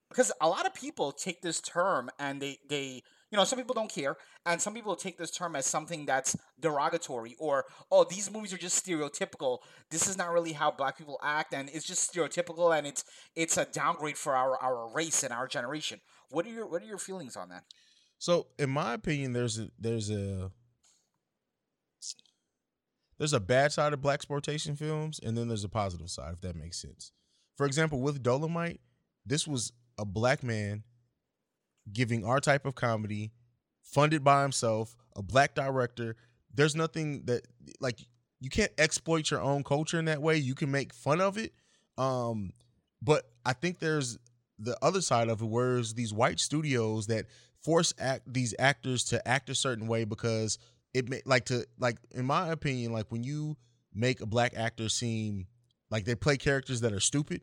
because 0.09 0.33
a 0.41 0.49
lot 0.49 0.67
of 0.67 0.75
people 0.75 1.13
take 1.13 1.41
this 1.43 1.61
term 1.61 2.11
and 2.19 2.41
they 2.41 2.59
they 2.69 3.03
you 3.31 3.37
know 3.37 3.45
some 3.45 3.59
people 3.59 3.75
don't 3.75 3.91
care 3.91 4.17
and 4.47 4.61
some 4.61 4.75
people 4.75 4.97
take 4.97 5.19
this 5.19 5.31
term 5.31 5.55
as 5.57 5.67
something 5.67 6.07
that's 6.07 6.37
derogatory 6.61 7.37
or 7.39 7.67
oh 7.91 8.05
these 8.05 8.31
movies 8.31 8.53
are 8.53 8.59
just 8.59 8.85
stereotypical. 8.85 9.59
This 9.91 10.09
is 10.09 10.17
not 10.17 10.33
really 10.33 10.53
how 10.53 10.71
black 10.71 10.97
people 10.97 11.19
act 11.23 11.53
and 11.53 11.69
it's 11.73 11.87
just 11.87 12.13
stereotypical 12.13 12.77
and 12.77 12.87
it's 12.87 13.05
it's 13.37 13.57
a 13.57 13.65
downgrade 13.67 14.19
for 14.19 14.35
our 14.35 14.57
our 14.63 14.93
race 14.93 15.23
and 15.23 15.33
our 15.33 15.47
generation. 15.47 16.01
What 16.31 16.47
are 16.47 16.51
your 16.51 16.67
what 16.67 16.83
are 16.83 16.87
your 16.87 16.99
feelings 16.99 17.37
on 17.37 17.49
that? 17.51 17.65
So, 18.19 18.49
in 18.59 18.71
my 18.71 18.95
opinion, 18.95 19.33
there's 19.33 19.59
a 19.59 19.71
there's 19.79 20.11
a 20.11 20.51
there's 23.19 23.33
a 23.33 23.41
bad 23.41 23.73
side 23.73 23.93
of 23.93 24.01
blaxploitation 24.01 24.77
films, 24.77 25.21
and 25.23 25.37
then 25.37 25.49
there's 25.49 25.65
a 25.65 25.69
positive 25.69 26.11
side, 26.11 26.35
if 26.35 26.41
that 26.43 26.57
makes 26.57 26.81
sense. 26.81 27.13
For 27.57 27.67
example, 27.67 28.01
with 28.01 28.23
Dolemite, 28.23 28.79
this 29.27 29.47
was 29.47 29.73
a 29.99 30.05
black 30.05 30.43
man 30.43 30.85
giving 31.93 32.25
our 32.25 32.41
type 32.41 32.67
of 32.67 32.75
comedy, 32.75 33.33
funded 33.83 34.23
by 34.25 34.43
himself, 34.43 34.97
a 35.17 35.23
black 35.23 35.55
director. 35.55 36.17
There's 36.55 36.77
nothing 36.77 37.25
that 37.27 37.47
like 37.81 38.01
you 38.41 38.51
can't 38.51 38.73
exploit 38.79 39.31
your 39.31 39.41
own 39.41 39.65
culture 39.65 39.99
in 39.99 40.07
that 40.07 40.23
way. 40.23 40.37
You 40.37 40.55
can 40.55 40.71
make 40.71 40.93
fun 40.93 41.21
of 41.21 41.39
it, 41.39 41.53
um, 41.97 42.53
but 43.03 43.25
I 43.45 43.53
think 43.53 43.79
there's 43.79 44.19
the 44.59 44.77
other 44.83 45.01
side 45.01 45.29
of 45.29 45.41
it, 45.41 45.47
whereas 45.47 45.95
these 45.95 46.13
white 46.13 46.41
studios 46.41 47.07
that 47.07 47.27
force 47.63 47.93
act 47.99 48.23
these 48.33 48.55
actors 48.59 49.05
to 49.05 49.27
act 49.27 49.51
a 49.51 49.55
certain 49.55 49.87
way 49.87 50.05
because 50.05 50.59
it 50.95 51.09
may 51.09 51.23
like 51.25 51.45
to 51.47 51.67
like 51.79 51.97
in 52.13 52.25
my 52.25 52.49
opinion, 52.49 52.93
like 52.93 53.07
when 53.11 53.23
you 53.25 53.57
make 53.95 54.21
a 54.21 54.27
black 54.27 54.55
actor 54.57 54.89
seem 54.89 55.47
like 55.91 56.05
they 56.05 56.15
play 56.15 56.37
characters 56.37 56.81
that 56.81 56.93
are 56.93 57.01
stupid, 57.01 57.43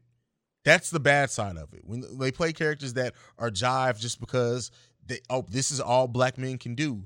that's 0.65 0.89
the 0.89 0.99
bad 0.99 1.29
side 1.29 1.55
of 1.55 1.73
it. 1.73 1.83
When 1.85 2.03
they 2.17 2.31
play 2.31 2.51
characters 2.51 2.93
that 2.95 3.13
are 3.37 3.49
jive 3.49 3.99
just 3.99 4.19
because 4.19 4.71
they 5.05 5.19
oh 5.29 5.45
this 5.49 5.71
is 5.71 5.79
all 5.79 6.07
black 6.07 6.37
men 6.37 6.57
can 6.57 6.75
do. 6.75 7.03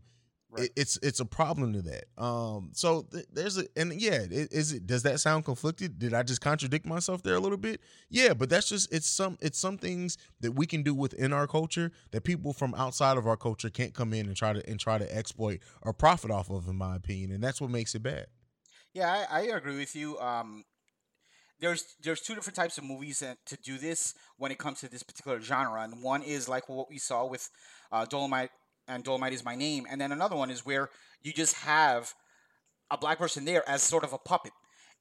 It, 0.58 0.72
it's 0.75 0.98
it's 1.04 1.20
a 1.20 1.25
problem 1.25 1.74
to 1.74 1.82
that. 1.84 2.06
Um, 2.18 2.72
so 2.74 3.04
th- 3.12 3.28
there's 3.32 3.60
a 3.60 3.66
and 3.75 4.01
yeah, 4.01 4.22
it, 4.32 4.51
is 4.51 4.72
it 4.72 4.88
does 4.88 5.04
that 5.04 5.20
sound 5.20 5.46
conflicted? 5.46 6.00
Did 6.00 6.16
I 6.16 6.24
just 6.24 6.42
contradict 6.42 6.88
myself 6.88 7.22
there 7.22 7.36
a 7.36 7.39
little 7.39 7.58
bit? 7.58 7.82
Yeah, 8.10 8.34
but 8.34 8.50
that's 8.50 8.70
just 8.70 8.92
it's 8.92 9.08
some 9.08 9.38
it's 9.42 9.60
some 9.60 9.78
things 9.78 10.18
that 10.39 10.54
we 10.54 10.66
can 10.66 10.82
do 10.82 10.96
within 10.96 11.34
our 11.34 11.46
culture 11.46 11.92
that 12.12 12.24
people 12.24 12.54
from 12.54 12.74
outside 12.74 13.18
of 13.18 13.28
our 13.28 13.38
culture 13.38 13.70
can't 13.70 13.94
come 13.94 14.12
in 14.12 14.25
and 14.25 14.36
try 14.36 14.54
to 14.54 14.68
and 14.68 14.80
try 14.80 14.98
to 14.98 15.16
exploit 15.16 15.60
or 15.84 15.94
profit 15.94 16.32
off 16.32 16.50
of, 16.50 16.68
in 16.68 16.78
my 16.78 16.96
opinion, 16.96 17.32
and 17.32 17.44
that's 17.44 17.62
what 17.62 17.70
makes 17.70 17.94
it 17.94 18.01
bad. 18.01 18.25
Yeah, 18.94 19.25
I, 19.30 19.42
I 19.42 19.42
agree 19.42 19.78
with 19.78 19.96
you. 19.96 20.18
Um, 20.18 20.63
there's 21.60 21.96
there's 22.01 22.22
two 22.22 22.36
different 22.36 22.56
types 22.56 22.78
of 22.78 22.84
movies 22.84 23.20
that, 23.20 23.38
to 23.48 23.58
do 23.58 23.78
this 23.78 24.13
when 24.38 24.51
it 24.51 24.58
comes 24.58 24.80
to 24.82 24.89
this 24.89 25.04
particular 25.04 25.42
genre, 25.42 25.82
and 25.82 26.01
one 26.01 26.22
is 26.24 26.48
like 26.48 26.70
what 26.70 26.89
we 26.89 26.98
saw 26.98 27.25
with 27.25 27.50
uh, 27.92 28.06
Dolemite 28.06 28.50
and 28.88 29.04
Dolemite 29.04 29.34
is 29.34 29.46
my 29.46 29.56
name, 29.56 29.86
and 29.89 30.00
then 30.00 30.12
another 30.12 30.36
one 30.36 30.50
is 30.50 30.66
where 30.66 30.89
you 31.22 31.32
just 31.32 31.56
have 31.58 32.13
a 32.89 32.98
black 32.98 33.18
person 33.18 33.46
there 33.46 33.68
as 33.70 33.84
sort 33.84 34.04
of 34.04 34.13
a 34.13 34.18
puppet, 34.18 34.54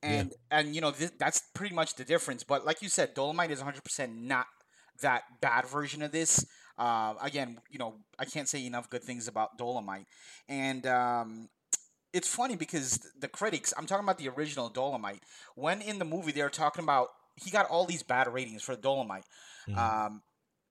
and 0.03 0.33
and 0.51 0.75
you 0.75 0.81
know 0.81 0.91
th- 0.91 1.13
that's 1.19 1.43
pretty 1.55 1.75
much 1.75 1.95
the 1.95 2.05
difference. 2.05 2.45
But 2.45 2.67
like 2.67 2.83
you 2.83 2.89
said, 2.89 3.15
Dolemite 3.15 3.51
is 3.51 3.59
100 3.59 3.83
percent 3.83 4.17
not 4.17 4.47
that 5.03 5.23
bad 5.41 5.67
version 5.67 6.03
of 6.03 6.13
this. 6.13 6.45
Uh, 6.77 7.15
again, 7.21 7.59
you 7.71 7.79
know, 7.79 7.97
I 8.19 8.25
can't 8.25 8.49
say 8.49 8.65
enough 8.65 8.89
good 8.89 9.03
things 9.03 9.27
about 9.27 9.59
Dolemite, 9.59 10.07
and 10.49 10.87
um, 10.87 11.49
it's 12.13 12.29
funny 12.29 12.57
because 12.57 13.07
the 13.19 13.29
critics, 13.29 13.75
I'm 13.77 13.87
talking 13.87 14.05
about 14.05 14.19
the 14.19 14.29
original 14.29 14.71
Dolemite, 14.71 15.21
when 15.55 15.81
in 15.83 15.99
the 15.99 16.05
movie 16.05 16.33
they're 16.33 16.51
talking 16.51 16.83
about 16.83 17.09
he 17.37 17.51
got 17.51 17.69
all 17.69 17.85
these 17.87 18.03
bad 18.03 18.33
ratings 18.33 18.63
for 18.63 18.75
Dolemite. 18.77 19.25
Um, 20.07 20.23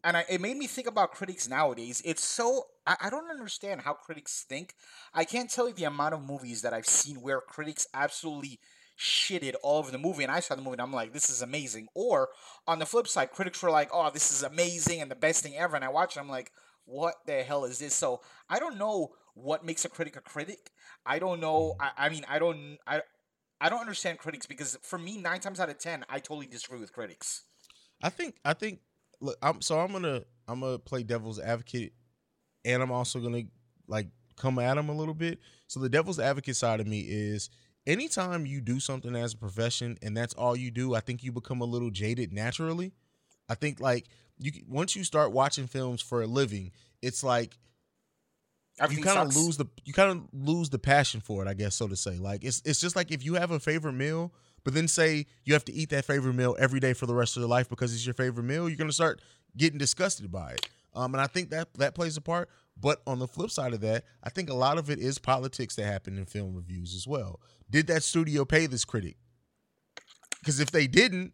and 0.04 0.18
I, 0.18 0.26
it 0.30 0.42
made 0.42 0.58
me 0.58 0.68
think 0.68 0.88
about 0.88 1.12
critics 1.12 1.48
nowadays. 1.48 2.02
It's 2.06 2.24
so 2.24 2.64
I, 2.86 2.96
I 3.02 3.10
don't 3.10 3.30
understand 3.30 3.82
how 3.82 3.94
critics 3.94 4.46
think. 4.48 4.74
I 5.14 5.24
can't 5.26 5.50
tell 5.50 5.68
you 5.68 5.74
the 5.74 5.86
amount 5.86 6.14
of 6.14 6.24
movies 6.24 6.62
that 6.62 6.74
I've 6.74 6.88
seen 6.88 7.22
where 7.22 7.42
critics 7.42 7.88
absolutely 7.94 8.60
shitted 9.00 9.54
all 9.62 9.78
over 9.78 9.92
the 9.92 9.98
movie, 9.98 10.24
and 10.24 10.32
I 10.32 10.40
saw 10.40 10.56
the 10.56 10.62
movie 10.62 10.74
and 10.74 10.82
I'm 10.82 10.94
like, 10.94 11.14
this 11.14 11.30
is 11.30 11.42
amazing. 11.42 11.88
Or 11.94 12.30
on 12.68 12.80
the 12.80 12.86
flip 12.86 13.08
side, 13.08 13.32
critics 13.32 13.62
were 13.62 13.70
like, 13.70 13.90
oh, 13.94 14.10
this 14.10 14.32
is 14.32 14.44
amazing 14.44 15.02
and 15.02 15.12
the 15.12 15.16
best 15.16 15.44
thing 15.44 15.56
ever, 15.56 15.76
and 15.76 15.86
I 15.86 15.90
watch 15.90 16.18
it, 16.18 16.20
I'm 16.20 16.30
like, 16.30 16.52
what 16.86 17.16
the 17.26 17.44
hell 17.44 17.66
is 17.66 17.80
this? 17.80 17.94
So 17.94 18.22
I 18.50 18.60
don't 18.60 18.78
know 18.78 19.12
what 19.38 19.66
makes 19.66 19.86
a 19.86 19.90
critic 19.90 20.16
a 20.16 20.22
critic. 20.22 20.72
I 21.06 21.20
don't 21.20 21.40
know. 21.40 21.76
I, 21.80 21.92
I 21.98 22.10
mean, 22.10 22.26
I 22.28 22.40
don't. 22.40 22.78
I 22.86 23.02
I 23.60 23.70
don't 23.70 23.80
understand 23.80 24.20
critics 24.20 24.46
because 24.46 24.78
for 24.84 25.00
me, 25.00 25.18
nine 25.18 25.40
times 25.40 25.60
out 25.60 25.70
of 25.70 25.78
ten, 25.80 26.06
I 26.10 26.20
totally 26.20 26.48
disagree 26.48 26.80
with 26.80 26.94
critics. 26.94 27.44
I 28.02 28.10
think 28.10 28.36
I 28.46 28.54
think 28.54 28.80
look, 29.22 29.38
I'm 29.42 29.62
so 29.62 29.80
I'm 29.80 29.92
gonna 29.92 30.24
I'm 30.48 30.62
gonna 30.62 30.80
play 30.80 31.04
devil's 31.04 31.40
advocate, 31.40 31.94
and 32.66 32.82
I'm 32.82 32.92
also 32.92 33.20
gonna 33.20 33.44
like 33.88 34.08
come 34.36 34.60
at 34.60 34.78
him 34.78 34.90
a 34.90 34.94
little 34.94 35.14
bit. 35.14 35.40
So 35.68 35.80
the 35.80 35.90
devil's 35.90 36.20
advocate 36.20 36.56
side 36.56 36.80
of 36.80 36.88
me 36.88 37.02
is 37.02 37.50
anytime 37.86 38.46
you 38.46 38.62
do 38.62 38.80
something 38.80 39.16
as 39.16 39.34
a 39.34 39.38
profession 39.38 39.98
and 40.02 40.16
that's 40.16 40.34
all 40.36 40.56
you 40.56 40.70
do, 40.70 40.94
I 40.94 41.00
think 41.00 41.24
you 41.24 41.32
become 41.32 41.62
a 41.62 41.66
little 41.66 41.90
jaded 41.90 42.32
naturally. 42.32 42.94
I 43.50 43.56
think 43.56 43.80
like 43.80 44.08
you 44.38 44.52
once 44.68 44.96
you 44.96 45.04
start 45.04 45.32
watching 45.32 45.68
films 45.68 46.02
for 46.02 46.22
a 46.22 46.28
living, 46.28 46.72
it's 47.02 47.24
like 47.24 47.58
Everything 48.80 49.04
you 49.04 49.10
kind 49.10 49.28
of 49.28 49.36
lose 49.36 49.58
the 49.58 49.66
you 49.86 49.94
kind 49.94 50.12
of 50.12 50.28
lose 50.34 50.70
the 50.70 50.78
passion 50.80 51.20
for 51.20 51.44
it, 51.44 51.48
I 51.48 51.54
guess 51.54 51.76
so 51.76 51.88
to 51.88 51.96
say. 51.96 52.18
Like 52.18 52.44
it's 52.44 52.62
it's 52.64 52.80
just 52.80 52.96
like 52.96 53.12
if 53.12 53.26
you 53.26 53.36
have 53.36 53.52
a 53.52 53.60
favorite 53.60 53.94
meal, 53.94 54.34
but 54.64 54.74
then 54.74 54.88
say 54.88 55.26
you 55.46 55.54
have 55.54 55.66
to 55.66 55.74
eat 55.74 55.90
that 55.90 56.06
favorite 56.06 56.34
meal 56.34 56.56
every 56.60 56.80
day 56.80 56.94
for 56.94 57.06
the 57.06 57.16
rest 57.16 57.36
of 57.38 57.42
your 57.42 57.50
life 57.50 57.70
because 57.70 57.94
it's 57.94 58.06
your 58.06 58.14
favorite 58.14 58.44
meal, 58.44 58.70
you're 58.70 58.78
gonna 58.78 58.92
start 58.92 59.22
getting 59.56 59.80
disgusted 59.80 60.32
by 60.32 60.52
it. 60.52 60.70
Um, 60.94 61.14
and 61.14 61.22
I 61.22 61.28
think 61.28 61.50
that 61.52 61.74
that 61.76 61.96
plays 61.96 62.18
a 62.18 62.22
part. 62.22 62.50
But 62.80 63.02
on 63.08 63.18
the 63.18 63.28
flip 63.28 63.50
side 63.50 63.74
of 63.74 63.82
that, 63.82 64.06
I 64.24 64.30
think 64.30 64.50
a 64.50 64.54
lot 64.54 64.78
of 64.78 64.90
it 64.90 65.00
is 65.00 65.18
politics 65.18 65.76
that 65.76 65.86
happen 65.86 66.18
in 66.18 66.26
film 66.26 66.56
reviews 66.56 66.96
as 66.96 67.08
well. 67.08 67.40
Did 67.70 67.88
that 67.88 68.04
studio 68.04 68.46
pay 68.46 68.68
this 68.68 68.86
critic? 68.86 69.18
Because 70.40 70.60
if 70.60 70.70
they 70.70 70.86
didn't, 70.86 71.34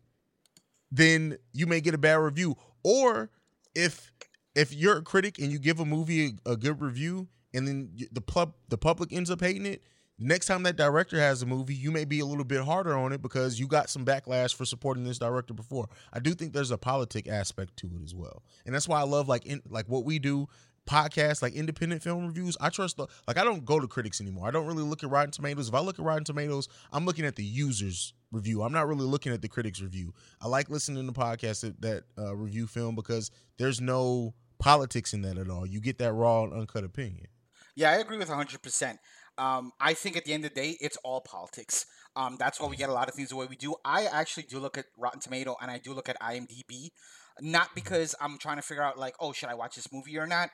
then 0.91 1.37
you 1.51 1.67
may 1.67 1.81
get 1.81 1.93
a 1.93 1.97
bad 1.97 2.15
review. 2.15 2.55
Or 2.83 3.29
if 3.75 4.13
if 4.55 4.73
you're 4.73 4.97
a 4.97 5.01
critic 5.01 5.39
and 5.39 5.51
you 5.51 5.59
give 5.59 5.79
a 5.79 5.85
movie 5.85 6.35
a, 6.45 6.51
a 6.51 6.57
good 6.57 6.79
review 6.79 7.27
and 7.53 7.67
then 7.67 7.91
the 8.11 8.21
pub 8.21 8.53
the 8.69 8.77
public 8.77 9.13
ends 9.13 9.29
up 9.29 9.41
hating 9.41 9.65
it, 9.65 9.83
next 10.19 10.47
time 10.47 10.63
that 10.63 10.75
director 10.75 11.19
has 11.19 11.41
a 11.41 11.45
movie, 11.45 11.75
you 11.75 11.91
may 11.91 12.05
be 12.05 12.19
a 12.19 12.25
little 12.25 12.43
bit 12.43 12.61
harder 12.61 12.95
on 12.97 13.13
it 13.13 13.21
because 13.21 13.59
you 13.59 13.67
got 13.67 13.89
some 13.89 14.05
backlash 14.05 14.53
for 14.53 14.65
supporting 14.65 15.03
this 15.03 15.19
director 15.19 15.53
before. 15.53 15.87
I 16.11 16.19
do 16.19 16.33
think 16.33 16.53
there's 16.53 16.71
a 16.71 16.77
politic 16.77 17.27
aspect 17.27 17.77
to 17.77 17.87
it 17.87 18.03
as 18.03 18.15
well, 18.15 18.43
and 18.65 18.73
that's 18.73 18.87
why 18.87 18.99
I 18.99 19.03
love 19.03 19.27
like 19.27 19.45
in, 19.45 19.61
like 19.69 19.87
what 19.87 20.05
we 20.05 20.19
do 20.19 20.47
podcasts 20.85 21.41
like 21.41 21.53
independent 21.53 22.03
film 22.03 22.27
reviews. 22.27 22.57
I 22.59 22.69
trust 22.69 22.97
the 22.97 23.07
like 23.27 23.37
i 23.37 23.43
don't 23.43 23.63
go 23.63 23.79
to 23.79 23.87
critics 23.87 24.19
anymore. 24.19 24.47
I 24.47 24.51
don't 24.51 24.67
really 24.67 24.83
look 24.83 25.03
at 25.03 25.09
rotten 25.09 25.31
tomatoes. 25.31 25.69
If 25.69 25.73
i 25.73 25.79
look 25.79 25.97
at 25.97 26.05
rotten 26.05 26.25
tomatoes 26.25 26.67
i'm 26.91 27.05
looking 27.05 27.25
at 27.25 27.35
the 27.35 27.43
users 27.43 28.13
review. 28.33 28.63
I'm 28.63 28.73
not 28.73 28.87
really 28.87 29.05
looking 29.05 29.31
at 29.31 29.41
the 29.41 29.47
critics 29.47 29.79
review. 29.79 30.13
I 30.41 30.47
like 30.47 30.69
listening 30.69 31.05
to 31.05 31.13
podcasts 31.13 31.61
that, 31.61 31.81
that 31.81 32.03
uh, 32.17 32.35
review 32.35 32.67
film 32.67 32.95
because 32.95 33.31
there's 33.57 33.79
no 33.79 34.33
politics 34.59 35.13
in 35.13 35.21
that 35.21 35.37
at 35.37 35.49
all. 35.49 35.65
You 35.65 35.79
get 35.79 35.99
that 35.99 36.13
raw 36.13 36.43
and 36.43 36.53
uncut 36.53 36.83
opinion 36.83 37.27
Yeah, 37.75 37.91
I 37.91 37.95
agree 37.95 38.17
with 38.17 38.29
100%. 38.29 38.97
Um, 39.37 39.71
I 39.79 39.93
think 39.93 40.15
at 40.15 40.25
the 40.25 40.33
end 40.33 40.45
of 40.45 40.53
the 40.53 40.61
day, 40.61 40.77
it's 40.79 40.97
all 40.97 41.21
politics. 41.21 41.85
Um, 42.15 42.35
that's 42.37 42.59
why 42.59 42.67
we 42.67 42.75
get 42.75 42.89
a 42.89 42.93
lot 42.93 43.09
of 43.09 43.15
things 43.15 43.29
the 43.29 43.35
way 43.35 43.47
we 43.47 43.55
do. 43.55 43.75
I 43.83 44.05
actually 44.05 44.43
do 44.43 44.59
look 44.59 44.77
at 44.77 44.85
Rotten 44.97 45.19
Tomato 45.19 45.55
and 45.59 45.71
I 45.71 45.79
do 45.79 45.93
look 45.93 46.07
at 46.07 46.19
IMDb, 46.21 46.89
not 47.41 47.69
because 47.73 48.13
I'm 48.21 48.37
trying 48.37 48.57
to 48.57 48.61
figure 48.61 48.83
out, 48.83 48.99
like, 48.99 49.15
oh, 49.19 49.33
should 49.33 49.49
I 49.49 49.55
watch 49.55 49.75
this 49.75 49.91
movie 49.91 50.19
or 50.19 50.27
not? 50.27 50.49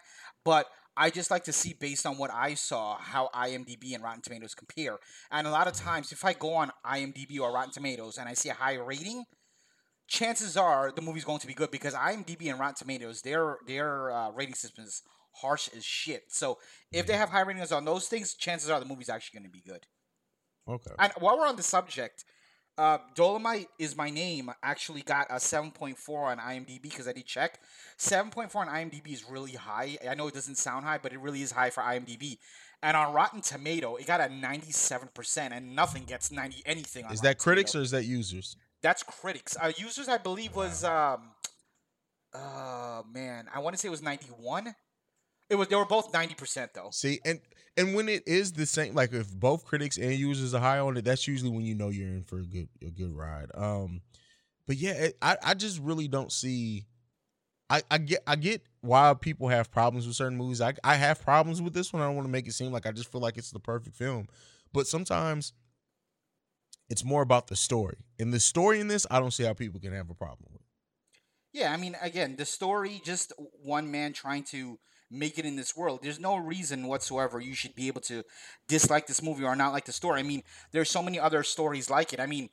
But 0.45 0.67
I 0.95 1.09
just 1.09 1.29
like 1.29 1.43
to 1.45 1.53
see, 1.53 1.75
based 1.77 2.05
on 2.05 2.17
what 2.17 2.31
I 2.33 2.53
saw, 2.53 2.97
how 2.97 3.29
IMDb 3.35 3.93
and 3.93 4.03
Rotten 4.03 4.21
Tomatoes 4.21 4.55
compare. 4.55 4.97
And 5.29 5.45
a 5.45 5.51
lot 5.51 5.67
of 5.67 5.73
times, 5.73 6.13
if 6.13 6.23
I 6.23 6.33
go 6.33 6.53
on 6.53 6.71
IMDb 6.85 7.39
or 7.39 7.53
Rotten 7.53 7.73
Tomatoes 7.73 8.17
and 8.17 8.29
I 8.29 8.33
see 8.33 8.49
a 8.49 8.53
high 8.53 8.75
rating, 8.75 9.25
chances 10.07 10.57
are 10.57 10.91
the 10.93 11.01
movie's 11.01 11.25
going 11.25 11.39
to 11.39 11.47
be 11.47 11.53
good 11.53 11.71
because 11.71 11.93
IMDb 11.93 12.49
and 12.49 12.59
Rotten 12.59 12.75
Tomatoes, 12.75 13.21
their 13.21 13.57
their 13.67 14.11
uh, 14.11 14.31
rating 14.31 14.55
system 14.55 14.85
is 14.85 15.01
harsh 15.33 15.69
as 15.75 15.83
shit. 15.83 16.24
So 16.29 16.59
if 16.91 17.07
they 17.07 17.13
have 17.13 17.29
high 17.29 17.41
ratings 17.41 17.71
on 17.71 17.86
those 17.86 18.07
things, 18.07 18.33
chances 18.33 18.69
are 18.69 18.79
the 18.79 18.86
movie's 18.86 19.09
actually 19.09 19.39
going 19.39 19.50
to 19.50 19.53
be 19.53 19.62
good. 19.62 19.88
okay 20.67 20.91
And 21.00 21.12
while 21.19 21.38
we're 21.38 21.48
on 21.48 21.55
the 21.55 21.63
subject, 21.63 22.25
uh, 22.77 22.98
Dolemite 23.13 23.67
is 23.77 23.98
my 23.98 24.09
name. 24.09 24.50
Actually 24.63 25.01
got 25.01 25.27
a 25.29 25.39
seven 25.39 25.71
point 25.71 25.98
four 25.98 26.27
on 26.27 26.38
IMDb 26.38 26.81
because 26.81 27.07
I 27.09 27.13
did 27.13 27.25
check. 27.25 27.59
Seven 27.98 28.31
point 28.31 28.51
four 28.51 28.62
on 28.62 28.69
IMDb 28.69 29.07
is 29.12 29.29
really 29.29 29.51
high. 29.51 29.98
I 30.09 30.15
know 30.15 30.27
it 30.27 30.33
doesn't 30.33 30.55
sound 30.55 30.86
high, 30.86 30.98
but 30.98 31.12
it 31.12 31.19
really 31.19 31.41
is 31.41 31.51
high 31.51 31.71
for 31.71 31.81
IMDb. 31.81 32.38
And 32.81 32.95
on 32.95 33.13
Rotten 33.13 33.41
Tomato, 33.41 33.98
it 33.98 34.07
got 34.07 34.21
a 34.21 34.29
ninety-seven 34.33 35.09
percent, 35.13 35.53
and 35.53 35.75
nothing 35.75 36.05
gets 36.05 36.31
ninety 36.31 36.63
anything. 36.65 37.03
On 37.03 37.12
is 37.12 37.19
Rotten 37.19 37.31
that 37.31 37.38
critics 37.38 37.71
Tomato. 37.71 37.81
or 37.81 37.83
is 37.83 37.91
that 37.91 38.05
users 38.05 38.55
That's 38.81 39.03
critics. 39.03 39.57
Uh, 39.59 39.74
users, 39.75 40.07
I 40.07 40.17
believe, 40.17 40.55
was 40.55 40.86
um, 40.86 41.31
uh, 42.33 43.01
man, 43.12 43.50
I 43.53 43.59
want 43.59 43.75
to 43.75 43.77
say 43.81 43.89
it 43.89 43.91
was 43.91 44.01
ninety-one. 44.01 44.74
It 45.50 45.56
was. 45.56 45.68
They 45.68 45.75
were 45.75 45.86
both 45.86 46.13
ninety 46.13 46.36
percent 46.36 46.72
though. 46.74 46.89
See, 46.91 47.20
and 47.25 47.39
and 47.77 47.96
when 47.96 48.10
it 48.10 48.24
is 48.27 48.53
the 48.53 48.65
same, 48.65 48.94
like 48.94 49.13
if 49.13 49.34
both 49.34 49.65
critics 49.65 49.98
and 49.98 50.13
users 50.13 50.53
are 50.53 50.62
high 50.62 50.79
on 50.79 50.98
it, 50.98 51.06
that's 51.06 51.27
usually 51.27 51.51
when 51.51 51.65
you 51.65 51.75
know 51.75 51.89
you're 51.89 52.08
in 52.08 52.24
for 52.24 52.39
a 52.39 52.46
good 52.46 52.70
a 52.82 52.89
good 52.89 53.15
ride. 53.15 53.51
Um, 53.56 54.01
but 54.68 54.77
yeah, 54.77 54.91
it, 54.91 55.18
I 55.22 55.38
I 55.44 55.53
just 55.53 55.79
really 55.79 56.08
don't 56.08 56.32
see 56.32 56.86
I, 57.70 57.84
I 57.91 57.98
get 58.00 58.24
I 58.25 58.36
get 58.36 58.63
why 58.82 59.13
people 59.20 59.48
have 59.48 59.72
problems 59.72 60.08
with 60.08 60.15
certain 60.15 60.38
movies. 60.38 60.62
I 60.62 60.74
I 60.84 60.96
have 60.96 61.22
problems 61.22 61.62
with 61.62 61.74
this 61.74 61.94
one. 61.94 62.01
I 62.01 62.06
don't 62.06 62.15
want 62.15 62.27
to 62.27 62.32
make 62.32 62.48
it 62.48 62.53
seem 62.53 62.72
like 62.72 62.86
I 62.86 62.91
just 62.91 63.12
feel 63.12 63.22
like 63.22 63.38
it's 63.38 63.51
the 63.51 63.60
perfect 63.60 63.96
film. 63.96 64.27
But 64.74 64.88
sometimes 64.88 65.53
it's 66.89 67.03
more 67.03 67.22
about 67.22 67.48
the 67.48 67.56
story. 67.56 67.98
And 68.20 68.34
the 68.34 68.39
story 68.39 68.79
in 68.79 68.88
this, 68.88 69.06
I 69.12 69.20
don't 69.20 69.32
see 69.32 69.44
how 69.44 69.53
people 69.53 69.79
can 69.79 69.94
have 69.94 70.10
a 70.10 70.15
problem 70.15 70.50
with. 70.51 70.62
Yeah, 71.53 71.72
I 71.72 71.77
mean, 71.77 71.96
again, 72.01 72.36
the 72.36 72.46
story, 72.46 73.01
just 73.03 73.34
one 73.63 73.91
man 73.91 74.13
trying 74.13 74.44
to 74.46 74.79
make 75.11 75.39
it 75.39 75.45
in 75.45 75.55
this 75.55 75.75
world. 75.75 75.99
There's 76.01 76.19
no 76.19 76.35
reason 76.37 76.87
whatsoever 76.87 77.39
you 77.39 77.53
should 77.53 77.75
be 77.75 77.87
able 77.87 78.01
to 78.01 78.23
dislike 78.67 79.07
this 79.07 79.21
movie 79.21 79.43
or 79.43 79.55
not 79.55 79.73
like 79.73 79.85
the 79.85 79.91
story. 79.91 80.19
I 80.19 80.23
mean, 80.23 80.43
there's 80.71 80.89
so 80.89 81.01
many 81.01 81.19
other 81.19 81.43
stories 81.43 81.89
like 81.89 82.13
it. 82.13 82.19
I 82.19 82.25
mean, 82.25 82.49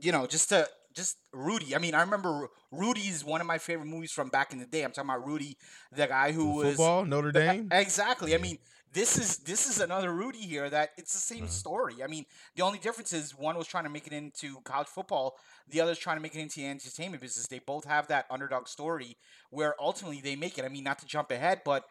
you 0.00 0.12
know, 0.12 0.26
just 0.26 0.48
to 0.50 0.68
just 0.94 1.18
Rudy. 1.32 1.74
I 1.74 1.78
mean, 1.78 1.94
I 1.94 2.00
remember 2.00 2.48
Rudy 2.72 3.02
is 3.02 3.24
one 3.24 3.40
of 3.40 3.46
my 3.46 3.58
favorite 3.58 3.86
movies 3.86 4.10
from 4.10 4.28
back 4.28 4.52
in 4.52 4.58
the 4.58 4.66
day. 4.66 4.82
I'm 4.82 4.92
talking 4.92 5.10
about 5.10 5.26
Rudy, 5.26 5.56
the 5.92 6.06
guy 6.06 6.32
who 6.32 6.44
The 6.44 6.54
was 6.54 6.66
football, 6.70 7.04
Notre 7.04 7.32
Dame? 7.32 7.68
Exactly. 7.70 8.34
I 8.34 8.38
mean, 8.38 8.58
this 8.92 9.18
is 9.18 9.38
this 9.38 9.68
is 9.68 9.80
another 9.80 10.12
Rudy 10.12 10.38
here 10.40 10.68
that 10.70 10.90
it's 10.96 11.12
the 11.12 11.20
same 11.20 11.46
story. 11.48 12.02
I 12.02 12.06
mean, 12.06 12.24
the 12.56 12.62
only 12.62 12.78
difference 12.78 13.12
is 13.12 13.36
one 13.36 13.56
was 13.56 13.66
trying 13.66 13.84
to 13.84 13.90
make 13.90 14.06
it 14.06 14.12
into 14.12 14.60
college 14.62 14.88
football, 14.88 15.36
the 15.68 15.80
other's 15.80 15.98
trying 15.98 16.16
to 16.16 16.22
make 16.22 16.34
it 16.34 16.40
into 16.40 16.56
the 16.60 16.66
entertainment 16.66 17.20
business. 17.22 17.46
They 17.46 17.58
both 17.58 17.84
have 17.84 18.08
that 18.08 18.26
underdog 18.30 18.68
story 18.68 19.16
where 19.50 19.74
ultimately 19.80 20.20
they 20.20 20.36
make 20.36 20.58
it. 20.58 20.64
I 20.64 20.68
mean, 20.68 20.84
not 20.84 20.98
to 21.00 21.06
jump 21.06 21.30
ahead, 21.30 21.62
but 21.64 21.84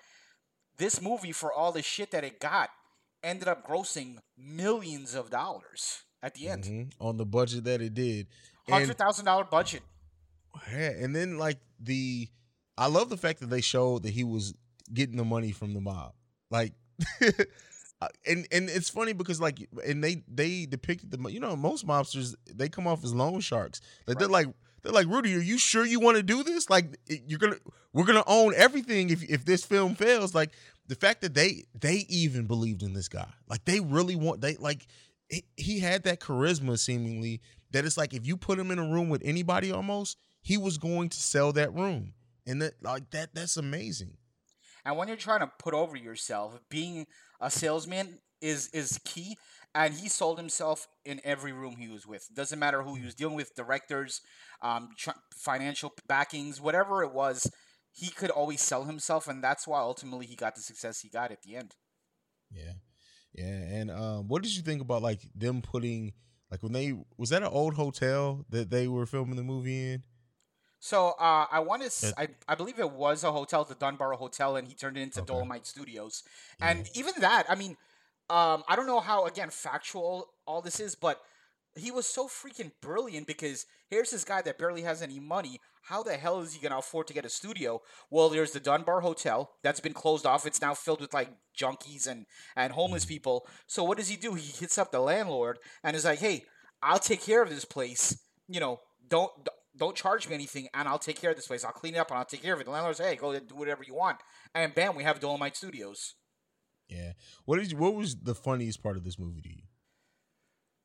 this 0.77 1.01
movie 1.01 1.31
for 1.31 1.51
all 1.53 1.71
the 1.71 1.81
shit 1.81 2.11
that 2.11 2.23
it 2.23 2.39
got 2.39 2.69
ended 3.23 3.47
up 3.47 3.67
grossing 3.67 4.17
millions 4.37 5.13
of 5.15 5.29
dollars 5.29 6.03
at 6.21 6.35
the 6.35 6.47
end. 6.49 6.63
Mhm. 6.63 6.93
On 6.99 7.17
the 7.17 7.25
budget 7.25 7.63
that 7.65 7.81
it 7.81 7.93
did. 7.93 8.27
Hundred 8.69 8.97
thousand 8.97 9.25
dollar 9.25 9.43
budget. 9.43 9.83
Yeah, 10.71 10.89
and 10.89 11.15
then 11.15 11.37
like 11.37 11.59
the 11.79 12.29
I 12.77 12.87
love 12.87 13.09
the 13.09 13.17
fact 13.17 13.39
that 13.39 13.47
they 13.47 13.61
showed 13.61 14.03
that 14.03 14.11
he 14.11 14.23
was 14.23 14.53
getting 14.93 15.17
the 15.17 15.25
money 15.25 15.51
from 15.51 15.73
the 15.73 15.81
mob. 15.81 16.13
Like 16.49 16.73
Uh, 17.99 18.07
and 18.27 18.47
and 18.51 18.69
it's 18.69 18.91
funny 18.91 19.11
because 19.11 19.41
like 19.41 19.67
and 19.87 20.03
they 20.03 20.21
they 20.31 20.67
depicted 20.67 21.09
the 21.09 21.31
you 21.31 21.39
know 21.39 21.55
most 21.55 21.87
mobsters 21.87 22.35
they 22.53 22.69
come 22.69 22.85
off 22.85 23.03
as 23.03 23.11
loan 23.11 23.39
sharks. 23.39 23.81
Like 24.05 24.19
they're 24.19 24.27
like 24.27 24.45
they're 24.83 24.91
like 24.91 25.07
Rudy, 25.07 25.35
are 25.35 25.39
you 25.39 25.57
sure 25.57 25.83
you 25.83 25.99
want 25.99 26.15
to 26.17 26.21
do 26.21 26.43
this? 26.43 26.69
Like 26.69 26.99
you're 27.07 27.39
gonna 27.39 27.57
we're 27.93 28.05
gonna 28.05 28.23
own 28.27 28.53
everything 28.55 29.09
if 29.09 29.23
if 29.27 29.45
this 29.45 29.65
film 29.65 29.95
fails. 29.95 30.35
Like 30.35 30.51
the 30.87 30.93
fact 30.93 31.21
that 31.21 31.33
they 31.33 31.65
they 31.73 32.05
even 32.07 32.45
believed 32.45 32.83
in 32.83 32.93
this 32.93 33.07
guy, 33.09 33.27
like 33.49 33.65
they 33.65 33.79
really 33.79 34.15
want 34.15 34.41
they 34.41 34.57
like 34.57 34.85
he, 35.27 35.43
he 35.55 35.79
had 35.79 36.03
that 36.03 36.19
charisma 36.19 36.77
seemingly 36.77 37.41
that 37.71 37.83
it's 37.83 37.97
like 37.97 38.13
if 38.13 38.27
you 38.27 38.37
put 38.37 38.59
him 38.59 38.69
in 38.69 38.77
a 38.77 38.87
room 38.87 39.09
with 39.09 39.21
anybody 39.25 39.71
almost 39.71 40.17
he 40.41 40.57
was 40.57 40.77
going 40.77 41.09
to 41.09 41.17
sell 41.19 41.51
that 41.53 41.73
room 41.73 42.13
and 42.45 42.61
that 42.61 42.73
like 42.81 43.09
that 43.09 43.33
that's 43.33 43.57
amazing 43.57 44.17
And 44.87 44.97
when 44.97 45.09
you're 45.09 45.17
trying 45.17 45.41
to 45.41 45.51
put 45.59 45.75
over 45.75 45.97
yourself, 45.97 46.59
being 46.69 47.07
a 47.41 47.51
salesman 47.51 48.19
is 48.41 48.69
is 48.69 48.99
key. 49.05 49.37
And 49.75 49.93
he 49.93 50.09
sold 50.09 50.39
himself 50.39 50.87
in 51.05 51.21
every 51.23 51.51
room 51.53 51.75
he 51.77 51.89
was 51.89 52.07
with. 52.07 52.27
Doesn't 52.33 52.57
matter 52.57 52.81
who 52.81 52.95
he 52.95 53.05
was 53.05 53.13
dealing 53.13 53.35
with, 53.35 53.55
directors, 53.55 54.21
um, 54.63 54.89
tr- 54.97 55.11
financial 55.35 55.93
backings, 56.07 56.59
whatever 56.61 57.03
it 57.03 57.13
was. 57.13 57.51
He 57.93 58.09
could 58.09 58.31
always 58.31 58.61
sell 58.61 58.85
himself, 58.85 59.27
and 59.27 59.43
that's 59.43 59.67
why 59.67 59.79
ultimately 59.81 60.25
he 60.25 60.35
got 60.35 60.55
the 60.55 60.61
success 60.61 61.01
he 61.01 61.09
got 61.09 61.31
at 61.31 61.43
the 61.43 61.55
end. 61.55 61.75
yeah 62.51 62.73
yeah 63.33 63.45
and 63.45 63.91
um 63.91 64.27
what 64.27 64.41
did 64.41 64.55
you 64.55 64.61
think 64.63 64.81
about 64.81 65.01
like 65.01 65.21
them 65.35 65.61
putting 65.61 66.13
like 66.49 66.63
when 66.63 66.71
they 66.71 66.93
was 67.17 67.29
that 67.29 67.43
an 67.43 67.49
old 67.49 67.73
hotel 67.75 68.45
that 68.49 68.69
they 68.69 68.87
were 68.87 69.05
filming 69.05 69.35
the 69.35 69.43
movie 69.43 69.91
in 69.91 70.03
So 70.79 71.15
uh, 71.19 71.47
I 71.51 71.59
want 71.59 71.83
to, 71.83 72.13
I, 72.17 72.27
I 72.47 72.55
believe 72.55 72.79
it 72.79 72.91
was 72.91 73.23
a 73.23 73.31
hotel, 73.31 73.63
the 73.63 73.75
Dunbar 73.75 74.13
Hotel, 74.13 74.55
and 74.55 74.67
he 74.67 74.75
turned 74.75 74.97
it 74.97 75.01
into 75.01 75.21
Dolemite 75.21 75.65
Studios. 75.65 76.23
And 76.61 76.87
even 76.93 77.13
that, 77.19 77.45
I 77.49 77.55
mean, 77.55 77.77
um, 78.29 78.63
I 78.67 78.75
don't 78.75 78.87
know 78.87 78.99
how 78.99 79.25
again 79.25 79.49
factual 79.49 80.29
all 80.45 80.61
this 80.61 80.79
is, 80.79 80.95
but 80.95 81.21
he 81.75 81.91
was 81.91 82.05
so 82.05 82.27
freaking 82.27 82.71
brilliant 82.81 83.27
because 83.27 83.65
here's 83.89 84.11
this 84.11 84.23
guy 84.23 84.41
that 84.41 84.57
barely 84.57 84.81
has 84.81 85.01
any 85.01 85.19
money. 85.19 85.59
How 85.83 86.03
the 86.03 86.17
hell 86.17 86.41
is 86.41 86.53
he 86.53 86.61
gonna 86.61 86.79
afford 86.79 87.07
to 87.07 87.13
get 87.13 87.25
a 87.25 87.29
studio? 87.29 87.81
Well, 88.09 88.27
there's 88.29 88.51
the 88.51 88.59
Dunbar 88.59 89.01
Hotel 89.01 89.51
that's 89.63 89.79
been 89.79 89.93
closed 89.93 90.25
off. 90.25 90.45
It's 90.45 90.61
now 90.61 90.73
filled 90.73 90.99
with 90.99 91.13
like 91.13 91.29
junkies 91.57 92.05
and 92.07 92.25
and 92.55 92.73
homeless 92.73 93.05
people. 93.05 93.47
So 93.67 93.83
what 93.83 93.97
does 93.97 94.09
he 94.09 94.17
do? 94.17 94.33
He 94.33 94.51
hits 94.51 94.77
up 94.77 94.91
the 94.91 94.99
landlord 94.99 95.59
and 95.83 95.95
is 95.95 96.03
like, 96.03 96.19
"Hey, 96.19 96.45
I'll 96.81 96.99
take 96.99 97.21
care 97.21 97.41
of 97.41 97.49
this 97.49 97.65
place. 97.65 98.17
You 98.49 98.59
know, 98.59 98.81
don't 99.07 99.31
don't 99.77 99.95
charge 99.95 100.27
me 100.27 100.35
anything, 100.35 100.67
and 100.73 100.87
I'll 100.87 100.99
take 100.99 101.19
care 101.21 101.29
of 101.31 101.35
this 101.35 101.47
place. 101.47 101.63
I'll 101.63 101.71
clean 101.71 101.95
it 101.95 101.99
up 101.99 102.09
and 102.09 102.17
I'll 102.19 102.25
take 102.25 102.41
care 102.43 102.53
of 102.53 102.59
it." 102.61 102.65
The 102.65 102.71
landlord's, 102.71 102.99
"Hey, 102.99 103.15
go 103.15 103.37
do 103.39 103.55
whatever 103.55 103.83
you 103.83 103.93
want," 103.93 104.19
and 104.53 104.73
bam, 104.75 104.95
we 104.95 105.03
have 105.03 105.19
Dolemite 105.19 105.55
Studios. 105.55 106.15
yeah 106.89 107.11
what 107.45 107.61
you 107.69 107.77
what 107.77 107.93
was 107.95 108.15
the 108.29 108.33
funniest 108.35 108.81
part 108.81 108.95
of 108.97 109.03
this 109.03 109.19
movie 109.19 109.41
to 109.41 109.49
you 109.49 109.63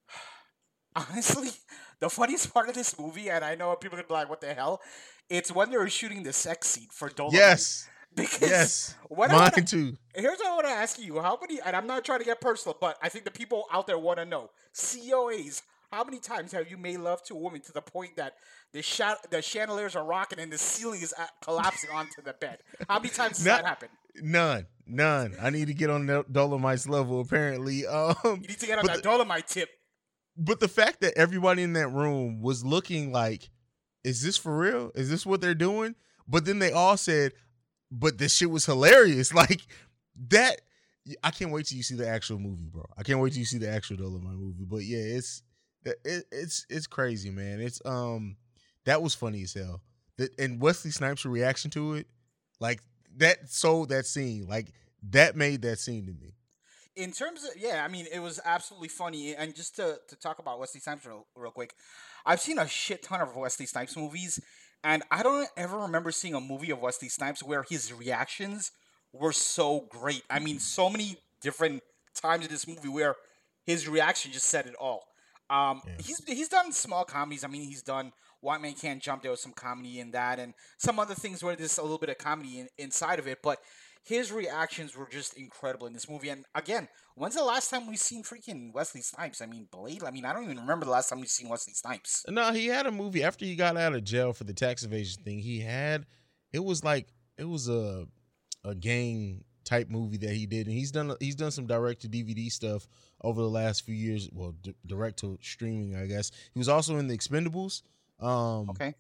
honestly, 0.97 1.51
the 2.01 2.11
funniest 2.11 2.53
part 2.53 2.69
of 2.69 2.75
this 2.75 2.99
movie, 2.99 3.31
and 3.31 3.45
I 3.45 3.55
know 3.55 3.75
people 3.77 3.99
are 3.99 4.03
gonna 4.03 4.09
be 4.09 4.15
like, 4.15 4.29
"What 4.29 4.41
the 4.41 4.55
hell?" 4.55 4.81
It's 5.29 5.53
when 5.53 5.71
they 5.71 5.77
were 5.79 5.89
shooting 5.89 6.23
the 6.23 6.33
sex 6.33 6.69
scene 6.69 6.89
for 6.91 7.09
Dolemite. 7.09 7.33
yes 7.33 7.89
because 8.15 8.41
yes 8.43 8.95
what 9.09 9.31
I 9.31 9.35
mine 9.35 9.51
wanna- 9.55 9.67
too 9.67 9.97
Here's 10.15 10.39
what 10.39 10.49
I 10.49 10.55
want 10.55 10.67
to 10.67 10.73
ask 10.73 10.99
you: 10.99 11.21
How 11.21 11.39
many? 11.41 11.61
And 11.65 11.75
I'm 11.75 11.87
not 11.87 12.05
trying 12.05 12.19
to 12.19 12.25
get 12.27 12.41
personal, 12.41 12.77
but 12.79 12.99
I 13.03 13.09
think 13.09 13.25
the 13.25 13.31
people 13.31 13.65
out 13.73 13.87
there 13.87 13.99
want 13.99 14.19
to 14.19 14.27
know. 14.27 14.51
COAs. 14.75 15.63
How 15.93 16.05
many 16.05 16.19
times 16.21 16.53
have 16.53 16.71
you 16.71 16.79
made 16.79 16.97
love 16.99 17.23
to 17.25 17.35
a 17.35 17.39
woman 17.39 17.61
to 17.61 17.73
the 17.73 17.83
point 17.83 18.17
that 18.17 18.35
the 18.73 18.81
sha- 18.83 19.17
the 19.31 19.43
chandeliers 19.43 19.95
are 19.95 20.05
rocking 20.05 20.39
and 20.41 20.51
the 20.51 20.57
ceiling 20.59 21.03
is 21.03 21.13
uh, 21.19 21.27
collapsing 21.43 21.91
onto 21.91 22.23
the 22.25 22.33
bed? 22.33 22.59
How 22.89 22.99
many 22.99 23.11
times 23.11 23.37
does 23.37 23.47
Not- 23.47 23.63
that 23.63 23.69
happen? 23.69 23.89
none 24.17 24.67
none 24.87 25.35
i 25.41 25.49
need 25.49 25.69
to 25.69 25.73
get 25.73 25.89
on 25.89 26.05
Dol- 26.05 26.25
dolemite's 26.25 26.87
level 26.87 27.23
apparently 27.23 27.87
um 27.99 28.15
You 28.27 28.37
need 28.49 28.59
to 28.61 28.67
get 28.67 28.79
on 28.79 28.85
that 28.85 29.03
the- 29.03 29.09
Dolemite 29.09 29.47
tip. 29.47 29.71
but 30.37 30.61
the 30.61 30.69
fact 30.69 31.01
that 31.01 31.17
everybody 31.17 31.63
in 31.63 31.73
that 31.75 31.89
room 31.89 32.43
was 32.43 32.63
looking 32.63 33.11
like, 33.11 33.49
is 34.05 34.21
this 34.23 34.37
for 34.37 34.57
real? 34.59 34.91
Is 34.95 35.09
this 35.09 35.25
what 35.25 35.41
they're 35.41 35.55
doing? 35.55 35.95
But 36.29 36.45
then 36.45 36.59
they 36.59 36.73
all 36.73 36.97
said, 36.99 37.33
but 37.91 38.19
this 38.19 38.35
shit 38.37 38.51
was 38.51 38.67
hilarious. 38.67 39.33
Like 39.35 39.63
that. 40.29 40.61
I 41.25 41.31
can't 41.31 41.51
wait 41.51 41.67
till 41.67 41.77
you 41.79 41.83
see 41.83 41.97
the 41.97 42.07
actual 42.09 42.39
movie, 42.39 42.69
bro. 42.71 42.85
I 42.99 43.03
can't 43.03 43.19
wait 43.19 43.33
till 43.33 43.41
you 43.41 43.45
see 43.47 43.59
the 43.59 43.69
actual 43.71 43.97
Dolemite 43.97 44.39
movie. 44.39 44.65
But 44.65 44.85
yeah, 44.85 44.99
it's 44.99 45.43
it, 45.85 46.25
it's 46.33 46.67
it's 46.69 46.87
crazy, 46.87 47.31
man. 47.31 47.61
It's 47.61 47.81
um 47.85 48.37
that 48.85 49.03
was 49.03 49.15
funny 49.15 49.43
as 49.43 49.55
hell. 49.55 49.83
That 50.19 50.31
and 50.39 50.61
Wesley 50.61 50.91
Snipes' 50.91 51.25
reaction 51.25 51.71
to 51.73 51.95
it, 51.95 52.07
like 52.61 52.81
that 53.17 53.51
sold 53.51 53.91
that 53.91 54.07
scene. 54.07 54.47
Like 54.49 54.73
that 55.11 55.37
made 55.37 55.63
that 55.63 55.79
scene 55.79 56.07
to 56.07 56.13
me. 56.13 56.35
in 56.97 57.13
terms 57.13 57.45
of 57.45 57.51
yeah, 57.61 57.85
I 57.85 57.89
mean 57.89 58.07
it 58.13 58.21
was 58.21 58.41
absolutely 58.45 58.89
funny. 58.89 59.35
And 59.35 59.55
just 59.55 59.77
to, 59.77 59.99
to 60.09 60.17
talk 60.17 60.39
about 60.39 60.59
Wesley 60.61 60.81
Snipes 60.81 61.07
real, 61.07 61.27
real 61.37 61.51
quick, 61.51 61.75
I've 62.27 62.41
seen 62.41 62.59
a 62.59 62.69
shit 62.69 63.03
ton 63.03 63.21
of 63.21 63.35
Wesley 63.37 63.67
Snipes 63.67 63.97
movies, 63.97 64.39
and 64.85 65.03
I 65.11 65.23
don't 65.23 65.49
ever 65.57 65.79
remember 65.79 66.11
seeing 66.13 66.35
a 66.35 66.41
movie 66.41 66.71
of 66.71 66.81
Wesley 66.81 67.09
Snipes 67.09 67.43
where 67.43 67.65
his 67.69 67.93
reactions 67.93 68.73
were 69.13 69.33
so 69.33 69.87
great. 69.91 70.23
I 70.31 70.39
mean, 70.39 70.59
so 70.59 70.91
many 70.91 71.17
different 71.41 71.83
times 72.15 72.45
in 72.47 72.51
this 72.53 72.67
movie 72.69 72.89
where 72.89 73.15
his 73.65 73.89
reaction 73.89 74.33
just 74.33 74.47
said 74.47 74.67
it 74.67 74.75
all. 74.81 75.05
Um, 75.53 75.83
he's 76.03 76.25
he's 76.27 76.49
done 76.49 76.73
small 76.73 77.05
comedies. 77.05 77.45
I 77.45 77.49
mean, 77.49 77.63
he's 77.63 77.83
done 77.83 78.13
White 78.41 78.63
Man 78.63 78.73
Can't 78.73 79.03
Jump. 79.03 79.23
There 79.23 79.31
was 79.31 79.43
some 79.43 79.53
comedy 79.53 80.01
in 80.01 80.13
that, 80.13 80.39
and 80.39 80.55
some 80.79 80.99
other 80.99 81.15
things 81.15 81.45
where 81.45 81.55
there's 81.55 81.77
a 81.77 81.83
little 81.83 81.99
bit 81.99 82.09
of 82.09 82.17
comedy 82.17 82.61
in, 82.61 82.69
inside 82.79 83.19
of 83.19 83.29
it. 83.29 83.41
But 83.43 83.59
his 84.03 84.33
reactions 84.33 84.97
were 84.97 85.09
just 85.11 85.35
incredible 85.35 85.87
in 85.87 85.93
this 85.93 86.09
movie. 86.09 86.31
And 86.31 86.45
again, 86.55 86.89
when's 87.15 87.35
the 87.35 87.45
last 87.45 87.71
time 87.71 87.87
we've 87.87 87.99
seen 87.99 88.23
freaking 88.23 88.73
Wesley 88.73 89.03
Snipes? 89.03 89.43
I 89.43 89.47
mean, 89.47 89.69
Blade. 89.71 90.03
I 90.03 90.11
mean, 90.11 90.25
I 90.25 90.33
don't 90.33 90.45
even 90.45 90.59
remember 90.59 90.87
the 90.87 90.91
last 90.91 91.11
time 91.11 91.21
we've 91.21 91.29
seen 91.29 91.51
Wesley 91.51 91.75
Snipes. 91.75 92.25
No, 92.29 92.51
he 92.53 92.67
had 92.67 92.87
a 92.87 92.91
movie 92.91 93.23
after 93.23 93.45
he 93.45 93.55
got 93.55 93.77
out 93.77 93.95
of 93.95 94.05
jail 94.05 94.33
for 94.33 94.45
the 94.45 94.55
tax 94.55 94.85
evasion 94.85 95.23
thing. 95.23 95.39
He 95.39 95.61
had 95.61 96.07
it 96.53 96.65
was 96.65 96.83
like 96.83 97.09
it 97.37 97.45
was 97.45 97.69
a 97.69 98.07
a 98.65 98.75
gang 98.75 99.45
type 99.65 99.89
movie 99.91 100.17
that 100.19 100.31
he 100.35 100.47
did, 100.47 100.67
and 100.67 100.75
he's 100.77 100.91
done 100.91 101.15
he's 101.21 101.35
done 101.35 101.51
some 101.51 101.67
direct 101.67 102.03
to 102.03 102.09
DVD 102.09 102.51
stuff 102.51 102.87
over 103.23 103.41
the 103.41 103.49
last 103.49 103.85
few 103.85 103.95
years. 103.95 104.29
Well, 104.33 104.55
d- 104.63 104.75
direct 104.87 105.19
to 105.21 105.39
streaming, 105.43 105.95
I 105.97 106.07
guess. 106.07 106.31
He 106.53 106.59
was 106.59 106.69
also 106.69 106.97
in 106.97 107.09
the 107.09 107.17
Expendables. 107.17 107.83
Um, 108.21 108.71
Okay. 108.71 108.95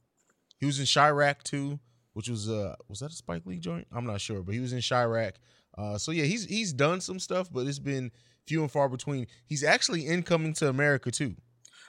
He 0.58 0.66
was 0.66 0.78
in 0.78 0.86
Chi-Raq 0.86 1.42
too, 1.42 1.80
which 2.12 2.28
was 2.28 2.48
uh 2.48 2.76
was 2.88 3.00
that 3.00 3.10
a 3.10 3.14
Spike 3.14 3.42
Lee 3.46 3.58
joint? 3.58 3.86
I'm 3.92 4.06
not 4.06 4.20
sure, 4.20 4.42
but 4.42 4.54
he 4.54 4.60
was 4.60 4.72
in 4.72 4.80
Chi-Raq. 4.80 5.32
Uh, 5.76 5.98
so 5.98 6.12
yeah, 6.12 6.24
he's 6.24 6.44
he's 6.44 6.72
done 6.72 7.00
some 7.00 7.18
stuff, 7.18 7.50
but 7.52 7.66
it's 7.66 7.78
been 7.78 8.12
few 8.46 8.60
and 8.62 8.70
far 8.70 8.88
between. 8.88 9.26
He's 9.46 9.64
actually 9.64 10.06
in 10.06 10.22
Coming 10.22 10.52
to 10.54 10.68
America 10.68 11.10
too. 11.10 11.34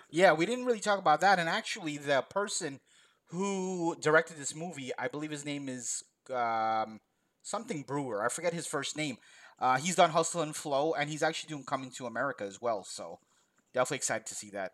Yeah, 0.10 0.34
we 0.34 0.46
didn't 0.46 0.66
really 0.66 0.80
talk 0.80 1.00
about 1.00 1.22
that. 1.22 1.38
And 1.40 1.50
actually, 1.50 1.98
the 1.98 2.24
person 2.30 2.80
who 3.28 3.96
directed 4.00 4.38
this 4.38 4.56
movie, 4.56 4.92
I 4.98 5.08
believe 5.08 5.32
his 5.32 5.44
name 5.46 5.68
is 5.68 6.04
um, 6.32 7.00
something 7.44 7.84
Brewer. 7.84 8.26
I 8.26 8.30
forget 8.30 8.54
his 8.54 8.66
first 8.66 8.98
name. 8.98 9.18
Uh, 9.60 9.78
he's 9.78 9.96
done 9.96 10.10
Hustle 10.10 10.42
and 10.42 10.56
Flow, 10.56 10.94
and 10.94 11.10
he's 11.10 11.22
actually 11.22 11.50
doing 11.50 11.64
Coming 11.64 11.92
to 11.92 12.08
America 12.08 12.44
as 12.44 12.60
well. 12.60 12.84
So 12.84 13.20
definitely 13.74 13.98
excited 13.98 14.26
to 14.28 14.36
see 14.36 14.50
that. 14.50 14.72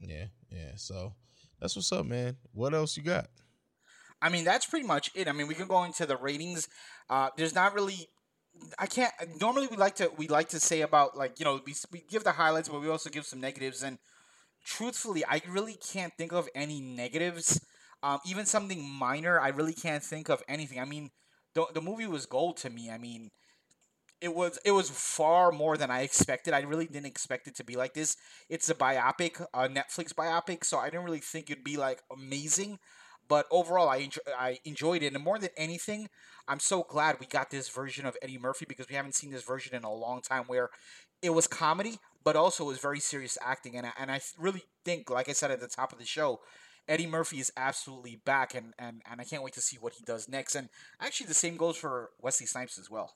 Yeah, 0.00 0.26
yeah. 0.50 0.72
So 0.76 1.14
that's 1.60 1.76
what's 1.76 1.92
up, 1.92 2.06
man. 2.06 2.36
What 2.52 2.74
else 2.74 2.96
you 2.96 3.02
got? 3.02 3.28
I 4.22 4.28
mean, 4.28 4.44
that's 4.44 4.66
pretty 4.66 4.86
much 4.86 5.10
it. 5.14 5.28
I 5.28 5.32
mean, 5.32 5.46
we 5.46 5.54
can 5.54 5.66
go 5.66 5.82
into 5.84 6.04
the 6.04 6.16
ratings. 6.16 6.68
Uh, 7.08 7.30
there's 7.36 7.54
not 7.54 7.74
really. 7.74 8.08
I 8.78 8.86
can't. 8.86 9.12
Normally, 9.40 9.68
we 9.68 9.76
like 9.76 9.96
to 9.96 10.10
we 10.16 10.28
like 10.28 10.50
to 10.50 10.60
say 10.60 10.82
about 10.82 11.16
like 11.16 11.38
you 11.38 11.44
know 11.44 11.60
we 11.64 11.74
we 11.92 12.04
give 12.08 12.24
the 12.24 12.32
highlights, 12.32 12.68
but 12.68 12.80
we 12.80 12.88
also 12.88 13.08
give 13.08 13.24
some 13.24 13.40
negatives. 13.40 13.82
And 13.82 13.98
truthfully, 14.64 15.24
I 15.24 15.40
really 15.48 15.74
can't 15.92 16.12
think 16.18 16.32
of 16.32 16.48
any 16.54 16.80
negatives. 16.80 17.60
Um, 18.02 18.18
even 18.26 18.46
something 18.46 18.82
minor, 18.88 19.38
I 19.38 19.48
really 19.48 19.74
can't 19.74 20.02
think 20.02 20.30
of 20.30 20.42
anything. 20.48 20.80
I 20.80 20.86
mean, 20.86 21.10
the 21.54 21.66
the 21.74 21.80
movie 21.80 22.06
was 22.06 22.26
gold 22.26 22.56
to 22.58 22.70
me. 22.70 22.90
I 22.90 22.98
mean, 22.98 23.30
it 24.20 24.34
was 24.34 24.58
it 24.64 24.72
was 24.72 24.90
far 24.90 25.50
more 25.52 25.76
than 25.76 25.90
I 25.90 26.02
expected. 26.02 26.54
I 26.54 26.60
really 26.60 26.86
didn't 26.86 27.06
expect 27.06 27.48
it 27.48 27.56
to 27.56 27.64
be 27.64 27.76
like 27.76 27.94
this. 27.94 28.16
It's 28.48 28.68
a 28.68 28.74
biopic, 28.74 29.40
a 29.54 29.68
Netflix 29.68 30.12
biopic, 30.12 30.64
so 30.64 30.78
I 30.78 30.90
didn't 30.90 31.04
really 31.04 31.20
think 31.20 31.50
it'd 31.50 31.64
be 31.64 31.76
like 31.76 32.02
amazing. 32.12 32.78
But 33.28 33.46
overall, 33.52 33.88
I 33.88 33.98
enjoy, 33.98 34.20
I 34.36 34.58
enjoyed 34.64 35.04
it, 35.04 35.14
and 35.14 35.22
more 35.22 35.38
than 35.38 35.50
anything, 35.56 36.08
I'm 36.48 36.58
so 36.58 36.82
glad 36.82 37.20
we 37.20 37.26
got 37.26 37.50
this 37.50 37.68
version 37.68 38.04
of 38.04 38.16
Eddie 38.22 38.38
Murphy 38.38 38.66
because 38.68 38.88
we 38.88 38.96
haven't 38.96 39.14
seen 39.14 39.30
this 39.30 39.44
version 39.44 39.74
in 39.74 39.84
a 39.84 39.92
long 39.92 40.20
time, 40.20 40.44
where 40.48 40.70
it 41.22 41.30
was 41.30 41.46
comedy, 41.46 41.98
but 42.24 42.34
also 42.34 42.64
was 42.64 42.80
very 42.80 42.98
serious 42.98 43.38
acting, 43.40 43.76
and 43.76 43.86
I, 43.86 43.92
and 44.00 44.10
I 44.10 44.20
really 44.36 44.64
think, 44.84 45.10
like 45.10 45.28
I 45.28 45.32
said 45.32 45.52
at 45.52 45.60
the 45.60 45.68
top 45.68 45.92
of 45.92 46.00
the 46.00 46.04
show, 46.04 46.40
Eddie 46.90 47.06
Murphy 47.06 47.38
is 47.38 47.52
absolutely 47.56 48.16
back, 48.16 48.54
and, 48.54 48.74
and, 48.76 49.00
and 49.08 49.20
I 49.20 49.24
can't 49.24 49.44
wait 49.44 49.54
to 49.54 49.60
see 49.60 49.78
what 49.78 49.94
he 49.94 50.02
does 50.02 50.28
next. 50.28 50.56
And 50.56 50.68
actually, 51.00 51.28
the 51.28 51.34
same 51.34 51.56
goes 51.56 51.76
for 51.76 52.10
Wesley 52.20 52.46
Snipes 52.46 52.78
as 52.78 52.90
well. 52.90 53.14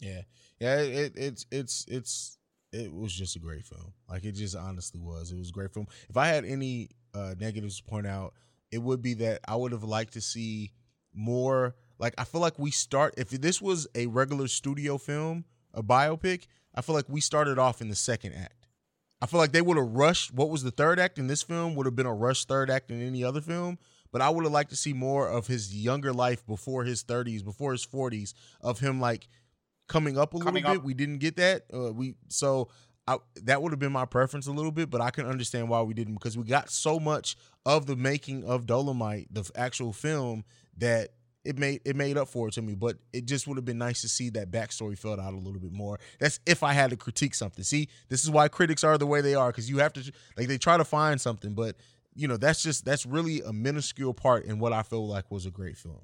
Yeah, 0.00 0.22
yeah. 0.58 0.80
It, 0.80 1.12
it's 1.14 1.46
it's 1.52 1.84
it's 1.86 2.38
it 2.72 2.92
was 2.92 3.12
just 3.12 3.36
a 3.36 3.38
great 3.38 3.64
film. 3.64 3.92
Like 4.08 4.24
it 4.24 4.32
just 4.32 4.56
honestly 4.56 4.98
was. 4.98 5.30
It 5.30 5.38
was 5.38 5.50
a 5.50 5.52
great 5.52 5.72
film. 5.72 5.86
If 6.10 6.16
I 6.16 6.26
had 6.26 6.44
any 6.44 6.90
uh, 7.14 7.36
negatives 7.38 7.76
to 7.76 7.84
point 7.84 8.08
out, 8.08 8.34
it 8.72 8.78
would 8.78 9.00
be 9.00 9.14
that 9.14 9.40
I 9.46 9.54
would 9.54 9.70
have 9.70 9.84
liked 9.84 10.14
to 10.14 10.20
see 10.20 10.72
more. 11.14 11.76
Like 12.00 12.14
I 12.18 12.24
feel 12.24 12.40
like 12.40 12.58
we 12.58 12.72
start 12.72 13.14
if 13.16 13.30
this 13.30 13.62
was 13.62 13.86
a 13.94 14.06
regular 14.06 14.48
studio 14.48 14.98
film, 14.98 15.44
a 15.72 15.82
biopic. 15.84 16.46
I 16.74 16.80
feel 16.80 16.96
like 16.96 17.08
we 17.08 17.20
started 17.20 17.60
off 17.60 17.80
in 17.80 17.88
the 17.88 17.94
second 17.94 18.32
act. 18.32 18.61
I 19.22 19.26
feel 19.26 19.38
like 19.38 19.52
they 19.52 19.62
would 19.62 19.76
have 19.76 19.86
rushed. 19.86 20.34
What 20.34 20.50
was 20.50 20.64
the 20.64 20.72
third 20.72 20.98
act 20.98 21.16
in 21.16 21.28
this 21.28 21.42
film 21.44 21.76
would 21.76 21.86
have 21.86 21.94
been 21.94 22.06
a 22.06 22.12
rushed 22.12 22.48
third 22.48 22.68
act 22.70 22.90
in 22.90 23.00
any 23.00 23.22
other 23.22 23.40
film. 23.40 23.78
But 24.10 24.20
I 24.20 24.28
would 24.28 24.42
have 24.44 24.52
liked 24.52 24.70
to 24.70 24.76
see 24.76 24.92
more 24.92 25.28
of 25.28 25.46
his 25.46 25.74
younger 25.74 26.12
life 26.12 26.44
before 26.44 26.84
his 26.84 27.02
30s, 27.04 27.42
before 27.42 27.72
his 27.72 27.86
40s, 27.86 28.34
of 28.60 28.80
him 28.80 29.00
like 29.00 29.28
coming 29.88 30.18
up 30.18 30.34
a 30.34 30.38
Coming 30.38 30.64
little 30.64 30.74
bit. 30.74 30.78
up. 30.80 30.84
We 30.84 30.92
didn't 30.94 31.18
get 31.18 31.36
that. 31.36 31.62
Uh, 31.72 31.92
we 31.92 32.16
so 32.28 32.68
I, 33.06 33.18
that 33.44 33.62
would 33.62 33.72
have 33.72 33.78
been 33.78 33.92
my 33.92 34.04
preference 34.04 34.48
a 34.48 34.52
little 34.52 34.72
bit, 34.72 34.90
but 34.90 35.00
I 35.00 35.10
can 35.10 35.26
understand 35.26 35.68
why 35.68 35.82
we 35.82 35.94
didn't 35.94 36.14
because 36.14 36.36
we 36.36 36.44
got 36.44 36.68
so 36.68 36.98
much 37.00 37.36
of 37.64 37.86
the 37.86 37.96
making 37.96 38.44
of 38.44 38.66
Dolemite, 38.66 39.28
the 39.30 39.48
actual 39.54 39.92
film, 39.92 40.44
that 40.76 41.10
it 41.44 41.58
made 41.58 41.80
it 41.84 41.96
made 41.96 42.16
up 42.16 42.28
for 42.28 42.48
it 42.48 42.54
to 42.54 42.62
me. 42.62 42.74
But 42.74 42.96
it 43.12 43.26
just 43.26 43.46
would 43.46 43.56
have 43.56 43.64
been 43.64 43.78
nice 43.78 44.00
to 44.02 44.08
see 44.08 44.30
that 44.30 44.50
backstory 44.50 44.98
filled 44.98 45.20
out 45.20 45.34
a 45.34 45.36
little 45.36 45.60
bit 45.60 45.72
more. 45.72 45.98
That's 46.18 46.40
if 46.46 46.62
I 46.62 46.72
had 46.72 46.90
to 46.90 46.96
critique 46.96 47.34
something. 47.34 47.64
See, 47.64 47.88
this 48.08 48.24
is 48.24 48.30
why 48.30 48.48
critics 48.48 48.84
are 48.84 48.98
the 48.98 49.06
way 49.06 49.20
they 49.20 49.34
are 49.34 49.50
because 49.50 49.68
you 49.68 49.78
have 49.78 49.92
to 49.94 50.12
like 50.36 50.48
they 50.48 50.58
try 50.58 50.76
to 50.76 50.84
find 50.84 51.20
something, 51.20 51.54
but 51.54 51.76
you 52.14 52.28
know 52.28 52.36
that's 52.36 52.62
just 52.62 52.84
that's 52.84 53.06
really 53.06 53.40
a 53.42 53.52
minuscule 53.52 54.14
part 54.14 54.44
in 54.44 54.58
what 54.58 54.72
I 54.72 54.82
feel 54.82 55.06
like 55.06 55.30
was 55.30 55.46
a 55.46 55.50
great 55.50 55.76
film. 55.76 56.00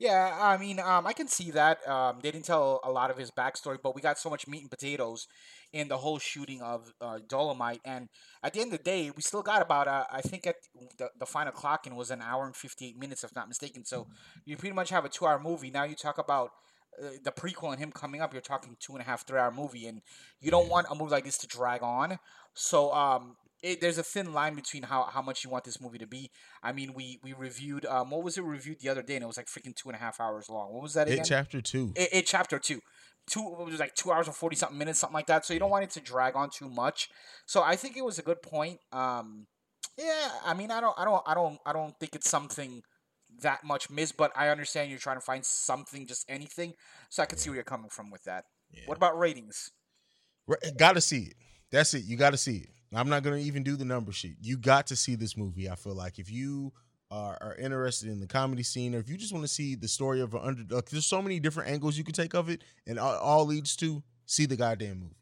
Yeah, 0.00 0.38
I 0.40 0.56
mean, 0.56 0.80
um, 0.80 1.06
I 1.06 1.12
can 1.12 1.28
see 1.28 1.50
that. 1.50 1.86
Um, 1.86 2.20
they 2.22 2.30
didn't 2.30 2.46
tell 2.46 2.80
a 2.84 2.90
lot 2.90 3.10
of 3.10 3.18
his 3.18 3.30
backstory, 3.30 3.76
but 3.82 3.94
we 3.94 4.00
got 4.00 4.18
so 4.18 4.30
much 4.30 4.48
meat 4.48 4.62
and 4.62 4.70
potatoes 4.70 5.28
in 5.72 5.88
the 5.88 5.96
whole 5.96 6.18
shooting 6.18 6.60
of 6.62 6.92
uh, 7.00 7.18
Dolemite. 7.28 7.80
And 7.84 8.08
at 8.42 8.52
the 8.52 8.60
end 8.60 8.72
of 8.72 8.78
the 8.78 8.84
day, 8.84 9.10
we 9.14 9.22
still 9.22 9.42
got 9.42 9.62
about, 9.62 9.88
uh, 9.88 10.04
I 10.10 10.20
think 10.20 10.46
at 10.46 10.56
the, 10.98 11.10
the 11.18 11.26
final 11.26 11.52
clock 11.52 11.86
in 11.86 11.96
was 11.96 12.10
an 12.10 12.20
hour 12.20 12.46
and 12.46 12.56
58 12.56 12.98
minutes, 12.98 13.24
if 13.24 13.34
not 13.34 13.48
mistaken. 13.48 13.84
So 13.84 14.08
you 14.44 14.56
pretty 14.56 14.74
much 14.74 14.90
have 14.90 15.04
a 15.04 15.08
two 15.08 15.26
hour 15.26 15.38
movie. 15.38 15.70
Now 15.70 15.84
you 15.84 15.94
talk 15.94 16.18
about 16.18 16.50
uh, 17.00 17.10
the 17.22 17.30
prequel 17.30 17.70
and 17.70 17.78
him 17.78 17.92
coming 17.92 18.20
up, 18.20 18.32
you're 18.32 18.42
talking 18.42 18.76
two 18.80 18.94
and 18.94 19.02
a 19.02 19.04
half, 19.04 19.26
three 19.26 19.38
hour 19.38 19.52
movie. 19.52 19.86
And 19.86 20.02
you 20.40 20.50
don't 20.50 20.68
want 20.68 20.88
a 20.90 20.94
movie 20.94 21.12
like 21.12 21.24
this 21.24 21.38
to 21.38 21.46
drag 21.46 21.82
on. 21.82 22.18
So, 22.54 22.92
um, 22.92 23.36
it, 23.62 23.80
there's 23.80 23.98
a 23.98 24.02
thin 24.02 24.32
line 24.32 24.54
between 24.54 24.82
how, 24.84 25.04
how 25.04 25.22
much 25.22 25.44
you 25.44 25.50
want 25.50 25.64
this 25.64 25.80
movie 25.80 25.98
to 25.98 26.06
be. 26.06 26.30
I 26.62 26.72
mean, 26.72 26.94
we 26.94 27.18
we 27.22 27.32
reviewed 27.32 27.84
um, 27.86 28.10
what 28.10 28.22
was 28.22 28.38
it 28.38 28.44
reviewed 28.44 28.80
the 28.80 28.88
other 28.88 29.02
day, 29.02 29.16
and 29.16 29.22
it 29.22 29.26
was 29.26 29.36
like 29.36 29.46
freaking 29.46 29.74
two 29.74 29.88
and 29.88 29.96
a 29.96 29.98
half 29.98 30.20
hours 30.20 30.48
long. 30.48 30.72
What 30.72 30.82
was 30.82 30.94
that 30.94 31.08
again? 31.08 31.20
It 31.20 31.24
chapter 31.26 31.60
two. 31.60 31.92
It, 31.96 32.08
it 32.12 32.26
chapter 32.26 32.58
two. 32.58 32.80
Two 33.28 33.40
it 33.60 33.70
was 33.70 33.78
like 33.78 33.94
two 33.94 34.10
hours 34.10 34.26
and 34.26 34.34
forty 34.34 34.56
something 34.56 34.78
minutes, 34.78 34.98
something 34.98 35.14
like 35.14 35.26
that. 35.26 35.44
So 35.44 35.54
you 35.54 35.60
don't 35.60 35.70
want 35.70 35.84
it 35.84 35.90
to 35.90 36.00
drag 36.00 36.36
on 36.36 36.50
too 36.50 36.68
much. 36.68 37.08
So 37.46 37.62
I 37.62 37.76
think 37.76 37.96
it 37.96 38.04
was 38.04 38.18
a 38.18 38.22
good 38.22 38.42
point. 38.42 38.78
Um, 38.92 39.46
yeah, 39.98 40.30
I 40.44 40.54
mean, 40.54 40.70
I 40.70 40.80
don't, 40.80 40.98
I 40.98 41.04
don't, 41.04 41.22
I 41.26 41.34
don't, 41.34 41.58
I 41.66 41.72
don't 41.72 41.94
think 42.00 42.14
it's 42.14 42.28
something 42.28 42.82
that 43.42 43.62
much 43.62 43.90
missed, 43.90 44.16
but 44.16 44.32
I 44.34 44.48
understand 44.48 44.90
you're 44.90 44.98
trying 44.98 45.18
to 45.18 45.24
find 45.24 45.44
something, 45.44 46.06
just 46.06 46.24
anything. 46.28 46.72
So 47.10 47.22
I 47.22 47.26
can 47.26 47.38
see 47.38 47.50
where 47.50 47.56
you're 47.56 47.64
coming 47.64 47.90
from 47.90 48.10
with 48.10 48.24
that. 48.24 48.44
What 48.86 48.96
about 48.96 49.18
ratings? 49.18 49.70
Got 50.78 50.94
to 50.94 51.00
see 51.00 51.24
it. 51.24 51.34
That's 51.70 51.94
it. 51.94 52.04
You 52.04 52.16
got 52.16 52.30
to 52.30 52.36
see 52.36 52.56
it. 52.56 52.70
I'm 52.94 53.08
not 53.08 53.22
gonna 53.22 53.36
even 53.36 53.62
do 53.62 53.76
the 53.76 53.84
number 53.84 54.12
sheet. 54.12 54.36
You 54.40 54.56
got 54.56 54.86
to 54.88 54.96
see 54.96 55.14
this 55.14 55.36
movie. 55.36 55.70
I 55.70 55.74
feel 55.76 55.94
like 55.94 56.18
if 56.18 56.30
you 56.30 56.72
are, 57.10 57.38
are 57.40 57.54
interested 57.56 58.08
in 58.08 58.20
the 58.20 58.26
comedy 58.26 58.62
scene, 58.62 58.94
or 58.94 58.98
if 58.98 59.08
you 59.08 59.16
just 59.16 59.32
want 59.32 59.44
to 59.44 59.48
see 59.48 59.74
the 59.74 59.88
story 59.88 60.20
of 60.20 60.34
an 60.34 60.40
underdog, 60.42 60.86
there's 60.90 61.06
so 61.06 61.20
many 61.22 61.40
different 61.40 61.68
angles 61.70 61.96
you 61.98 62.04
can 62.04 62.14
take 62.14 62.34
of 62.34 62.48
it, 62.48 62.62
and 62.86 62.98
all, 62.98 63.16
all 63.18 63.46
leads 63.46 63.74
to 63.76 64.02
see 64.26 64.46
the 64.46 64.56
goddamn 64.56 65.00
movie. 65.00 65.14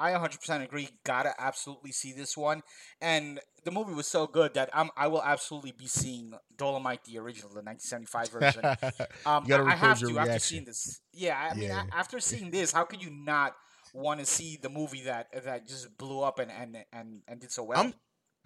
I 0.00 0.12
100% 0.12 0.62
agree. 0.62 0.88
Gotta 1.04 1.34
absolutely 1.40 1.90
see 1.90 2.12
this 2.12 2.36
one. 2.36 2.62
And 3.00 3.40
the 3.64 3.72
movie 3.72 3.92
was 3.94 4.06
so 4.06 4.28
good 4.28 4.54
that 4.54 4.70
I'm, 4.72 4.90
I 4.96 5.08
will 5.08 5.22
absolutely 5.24 5.72
be 5.72 5.88
seeing 5.88 6.34
Dolemite, 6.56 7.02
the 7.04 7.18
original, 7.18 7.48
the 7.50 7.62
1975 7.62 8.30
version. 8.30 9.06
Um, 9.26 9.42
You 9.42 9.48
gotta 9.48 9.64
I 9.64 9.72
I 9.72 9.74
have 9.74 10.00
record 10.00 10.08
to 10.08 10.12
your 10.12 10.20
after 10.20 10.38
seeing 10.38 10.64
this. 10.64 11.00
Yeah, 11.12 11.48
I 11.50 11.54
mean, 11.54 11.64
Yeah. 11.64 11.82
a- 11.90 11.94
after 11.96 12.20
seeing 12.20 12.50
this, 12.52 12.70
how 12.70 12.84
could 12.84 13.02
you 13.02 13.10
not 13.10 13.56
want 13.98 14.20
to 14.20 14.26
see 14.26 14.58
the 14.60 14.68
movie 14.68 15.02
that 15.02 15.28
that 15.44 15.66
just 15.66 15.96
blew 15.98 16.22
up 16.22 16.38
and 16.38 16.50
and 16.50 16.84
and, 16.92 17.22
and 17.28 17.40
did 17.40 17.52
so 17.52 17.64
well? 17.64 17.80
I'm 17.80 17.94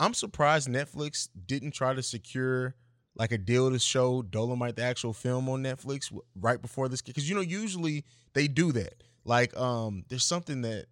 I'm 0.00 0.14
surprised 0.14 0.68
Netflix 0.68 1.28
didn't 1.46 1.72
try 1.72 1.94
to 1.94 2.02
secure 2.02 2.74
like 3.14 3.32
a 3.32 3.38
deal 3.38 3.70
to 3.70 3.78
show 3.78 4.22
Dolemite 4.22 4.76
the 4.76 4.82
actual 4.82 5.12
film 5.12 5.48
on 5.48 5.62
Netflix 5.62 6.16
right 6.40 6.60
before 6.60 6.88
this 6.88 7.02
because 7.02 7.28
you 7.28 7.34
know 7.34 7.42
usually 7.42 8.04
they 8.32 8.48
do 8.48 8.72
that. 8.72 9.02
Like 9.24 9.56
um, 9.56 10.04
there's 10.08 10.24
something 10.24 10.62
that 10.62 10.86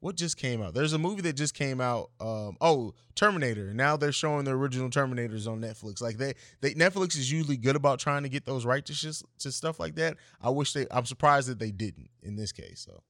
what 0.00 0.16
just 0.16 0.36
came 0.36 0.62
out. 0.62 0.74
There's 0.74 0.94
a 0.94 0.98
movie 0.98 1.22
that 1.22 1.34
just 1.34 1.54
came 1.54 1.80
out. 1.80 2.10
Um, 2.20 2.56
oh, 2.60 2.94
Terminator. 3.14 3.72
Now 3.74 3.96
they're 3.96 4.12
showing 4.12 4.44
the 4.44 4.52
original 4.52 4.88
Terminators 4.88 5.46
on 5.46 5.60
Netflix. 5.60 6.00
Like 6.00 6.16
they, 6.16 6.34
they 6.60 6.74
Netflix 6.74 7.16
is 7.16 7.30
usually 7.30 7.58
good 7.58 7.76
about 7.76 7.98
trying 7.98 8.22
to 8.22 8.28
get 8.28 8.46
those 8.46 8.64
right 8.64 8.84
to, 8.86 8.92
shis- 8.92 9.24
to 9.40 9.52
stuff 9.52 9.78
like 9.78 9.94
that. 9.96 10.16
I 10.40 10.50
wish 10.50 10.72
they. 10.72 10.86
I'm 10.90 11.04
surprised 11.04 11.48
that 11.48 11.58
they 11.58 11.70
didn't 11.70 12.10
in 12.22 12.36
this 12.36 12.50
case. 12.50 12.84
So 12.86 13.02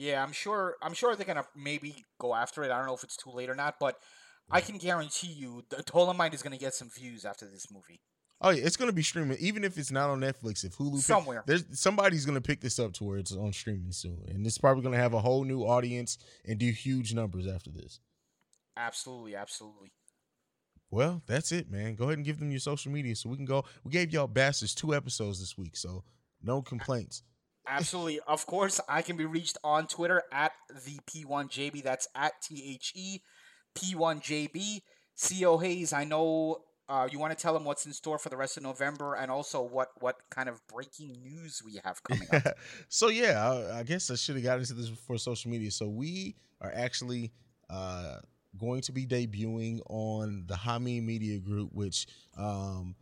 Yeah, 0.00 0.22
I'm 0.22 0.32
sure. 0.32 0.76
I'm 0.80 0.94
sure 0.94 1.14
they're 1.14 1.26
gonna 1.26 1.44
maybe 1.54 2.06
go 2.18 2.34
after 2.34 2.64
it. 2.64 2.70
I 2.70 2.78
don't 2.78 2.86
know 2.86 2.94
if 2.94 3.04
it's 3.04 3.18
too 3.18 3.32
late 3.32 3.50
or 3.50 3.54
not, 3.54 3.74
but 3.78 3.96
I 4.50 4.62
can 4.62 4.78
guarantee 4.78 5.26
you, 5.26 5.62
the 5.68 5.76
Dolemite 5.82 6.32
is 6.32 6.42
gonna 6.42 6.56
get 6.56 6.72
some 6.72 6.88
views 6.88 7.26
after 7.26 7.44
this 7.44 7.70
movie. 7.70 8.00
Oh 8.40 8.48
yeah, 8.48 8.64
it's 8.64 8.78
gonna 8.78 8.94
be 8.94 9.02
streaming. 9.02 9.36
Even 9.40 9.62
if 9.62 9.76
it's 9.76 9.90
not 9.90 10.08
on 10.08 10.20
Netflix, 10.20 10.64
if 10.64 10.78
Hulu 10.78 10.94
pick- 10.94 11.02
Somewhere. 11.02 11.44
there's 11.46 11.78
somebody's 11.78 12.24
gonna 12.24 12.40
pick 12.40 12.62
this 12.62 12.78
up 12.78 12.94
to 12.94 13.04
where 13.04 13.18
it's 13.18 13.36
on 13.36 13.52
streaming 13.52 13.92
soon, 13.92 14.24
and 14.26 14.46
it's 14.46 14.56
probably 14.56 14.82
gonna 14.82 14.96
have 14.96 15.12
a 15.12 15.20
whole 15.20 15.44
new 15.44 15.64
audience 15.64 16.16
and 16.46 16.58
do 16.58 16.70
huge 16.70 17.12
numbers 17.12 17.46
after 17.46 17.70
this. 17.70 18.00
Absolutely, 18.78 19.36
absolutely. 19.36 19.92
Well, 20.90 21.22
that's 21.26 21.52
it, 21.52 21.70
man. 21.70 21.94
Go 21.94 22.04
ahead 22.04 22.16
and 22.16 22.24
give 22.24 22.38
them 22.38 22.50
your 22.50 22.60
social 22.60 22.90
media 22.90 23.14
so 23.16 23.28
we 23.28 23.36
can 23.36 23.44
go. 23.44 23.66
We 23.84 23.90
gave 23.90 24.14
y'all 24.14 24.28
bastards 24.28 24.74
two 24.74 24.94
episodes 24.94 25.40
this 25.40 25.58
week, 25.58 25.76
so 25.76 26.04
no 26.42 26.62
complaints. 26.62 27.22
Absolutely. 27.66 28.20
Of 28.26 28.46
course, 28.46 28.80
I 28.88 29.02
can 29.02 29.16
be 29.16 29.24
reached 29.24 29.58
on 29.62 29.86
Twitter 29.86 30.22
at 30.32 30.52
the 30.68 30.98
P1JB. 31.08 31.82
That's 31.82 32.08
at 32.14 32.32
T 32.42 32.74
H 32.74 32.92
E 32.94 33.20
P1JB. 33.76 34.82
CO 35.28 35.58
Hayes, 35.58 35.92
I 35.92 36.04
know 36.04 36.62
uh, 36.88 37.08
you 37.10 37.18
want 37.18 37.36
to 37.36 37.40
tell 37.40 37.54
them 37.54 37.64
what's 37.64 37.86
in 37.86 37.92
store 37.92 38.18
for 38.18 38.30
the 38.30 38.36
rest 38.36 38.56
of 38.56 38.62
November 38.62 39.14
and 39.14 39.30
also 39.30 39.62
what, 39.62 39.90
what 40.00 40.16
kind 40.30 40.48
of 40.48 40.60
breaking 40.66 41.18
news 41.22 41.62
we 41.64 41.80
have 41.84 42.02
coming 42.02 42.26
up. 42.32 42.56
so 42.88 43.08
yeah, 43.08 43.48
I, 43.48 43.80
I 43.80 43.82
guess 43.84 44.10
I 44.10 44.16
should 44.16 44.34
have 44.36 44.44
got 44.44 44.58
into 44.58 44.74
this 44.74 44.88
before 44.88 45.18
social 45.18 45.50
media. 45.50 45.70
So 45.70 45.88
we 45.88 46.34
are 46.60 46.72
actually 46.74 47.32
uh, 47.68 48.16
going 48.58 48.80
to 48.82 48.92
be 48.92 49.06
debuting 49.06 49.80
on 49.88 50.44
the 50.46 50.54
Hami 50.54 51.02
Media 51.02 51.38
Group, 51.38 51.70
which 51.72 52.06
um, 52.36 52.96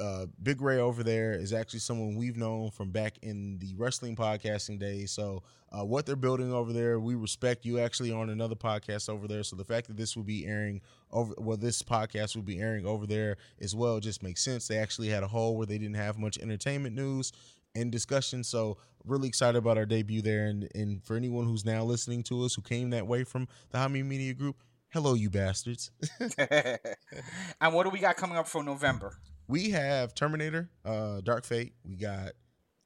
uh, 0.00 0.26
Big 0.42 0.60
Ray 0.60 0.78
over 0.78 1.02
there 1.02 1.32
is 1.32 1.52
actually 1.52 1.80
someone 1.80 2.16
we've 2.16 2.36
known 2.36 2.70
from 2.70 2.90
back 2.90 3.18
in 3.22 3.58
the 3.58 3.74
wrestling 3.76 4.16
podcasting 4.16 4.78
days. 4.78 5.12
So 5.12 5.42
uh, 5.70 5.84
what 5.84 6.06
they're 6.06 6.16
building 6.16 6.52
over 6.52 6.72
there, 6.72 6.98
we 6.98 7.14
respect. 7.14 7.64
You 7.64 7.78
actually 7.78 8.10
on 8.10 8.30
another 8.30 8.54
podcast 8.54 9.08
over 9.08 9.28
there, 9.28 9.42
so 9.42 9.56
the 9.56 9.64
fact 9.64 9.88
that 9.88 9.96
this 9.96 10.16
will 10.16 10.24
be 10.24 10.46
airing 10.46 10.80
over, 11.12 11.34
well, 11.38 11.56
this 11.56 11.82
podcast 11.82 12.34
will 12.34 12.42
be 12.42 12.58
airing 12.58 12.86
over 12.86 13.06
there 13.06 13.36
as 13.60 13.74
well, 13.74 14.00
just 14.00 14.22
makes 14.22 14.42
sense. 14.42 14.66
They 14.66 14.78
actually 14.78 15.08
had 15.08 15.22
a 15.22 15.28
hole 15.28 15.56
where 15.56 15.66
they 15.66 15.78
didn't 15.78 15.96
have 15.96 16.18
much 16.18 16.38
entertainment 16.38 16.96
news 16.96 17.32
and 17.74 17.92
discussion. 17.92 18.42
So 18.42 18.78
really 19.04 19.28
excited 19.28 19.58
about 19.58 19.78
our 19.78 19.86
debut 19.86 20.22
there. 20.22 20.46
And 20.46 20.68
and 20.74 21.04
for 21.04 21.16
anyone 21.16 21.46
who's 21.46 21.64
now 21.64 21.84
listening 21.84 22.22
to 22.24 22.44
us 22.44 22.54
who 22.54 22.62
came 22.62 22.90
that 22.90 23.06
way 23.06 23.24
from 23.24 23.48
the 23.70 23.78
Hami 23.78 24.04
Media 24.04 24.34
Group, 24.34 24.56
hello, 24.90 25.14
you 25.14 25.30
bastards. 25.30 25.90
and 26.38 27.74
what 27.74 27.84
do 27.84 27.90
we 27.90 28.00
got 28.00 28.16
coming 28.16 28.36
up 28.36 28.48
for 28.48 28.62
November? 28.62 29.18
We 29.50 29.70
have 29.70 30.14
Terminator, 30.14 30.70
uh, 30.84 31.22
Dark 31.22 31.44
Fate. 31.44 31.72
We 31.84 31.96
got 31.96 32.34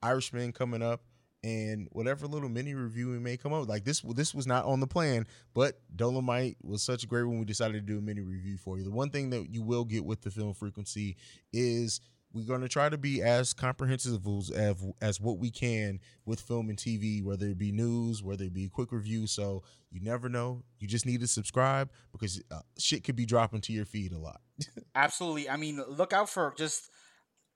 Irishman 0.03 0.53
coming 0.53 0.81
up, 0.81 1.03
and 1.43 1.89
whatever 1.93 2.27
little 2.27 2.49
mini 2.49 2.73
review 2.73 3.11
we 3.11 3.19
may 3.19 3.37
come 3.37 3.53
up. 3.53 3.69
Like 3.69 3.85
this, 3.85 4.01
this 4.01 4.35
was 4.35 4.47
not 4.47 4.65
on 4.65 4.81
the 4.81 4.87
plan, 4.87 5.27
but 5.53 5.79
Dolemite 5.95 6.57
was 6.63 6.83
such 6.83 7.05
a 7.05 7.07
great 7.07 7.25
one. 7.25 7.39
We 7.39 7.45
decided 7.45 7.87
to 7.87 7.93
do 7.93 7.99
a 7.99 8.01
mini 8.01 8.23
review 8.23 8.57
for 8.57 8.79
you. 8.79 8.85
The 8.85 8.91
one 8.91 9.11
thing 9.11 9.29
that 9.29 9.53
you 9.53 9.61
will 9.61 9.85
get 9.85 10.07
with 10.07 10.23
the 10.23 10.31
film 10.31 10.55
frequency 10.55 11.19
is 11.53 12.01
we're 12.35 12.43
going 12.43 12.61
to 12.63 12.69
try 12.69 12.89
to 12.89 12.99
be 12.99 13.23
as 13.23 13.55
comprehensive 13.55 14.27
as, 14.27 14.85
as 15.01 15.21
what 15.21 15.39
we 15.39 15.51
can 15.51 16.01
with 16.27 16.41
film 16.41 16.69
and 16.69 16.77
TV, 16.77 17.23
whether 17.23 17.47
it 17.47 17.59
be 17.59 17.71
news, 17.71 18.23
whether 18.23 18.45
it 18.45 18.53
be 18.53 18.69
quick 18.69 18.91
review. 18.91 19.27
So 19.27 19.63
you 19.91 20.01
never 20.01 20.29
know. 20.29 20.65
You 20.81 20.89
just 20.89 21.07
need 21.07 21.21
to 21.21 21.29
subscribe 21.29 21.91
because 22.13 22.43
uh, 22.51 22.61
shit 22.77 23.05
could 23.05 23.17
be 23.17 23.25
dropping 23.25 23.61
to 23.63 23.73
your 23.73 23.85
feed 23.85 24.13
a 24.13 24.19
lot. 24.19 24.41
Absolutely. 24.95 25.49
I 25.49 25.57
mean, 25.57 25.81
look 25.89 26.13
out 26.13 26.29
for 26.29 26.53
just 26.59 26.91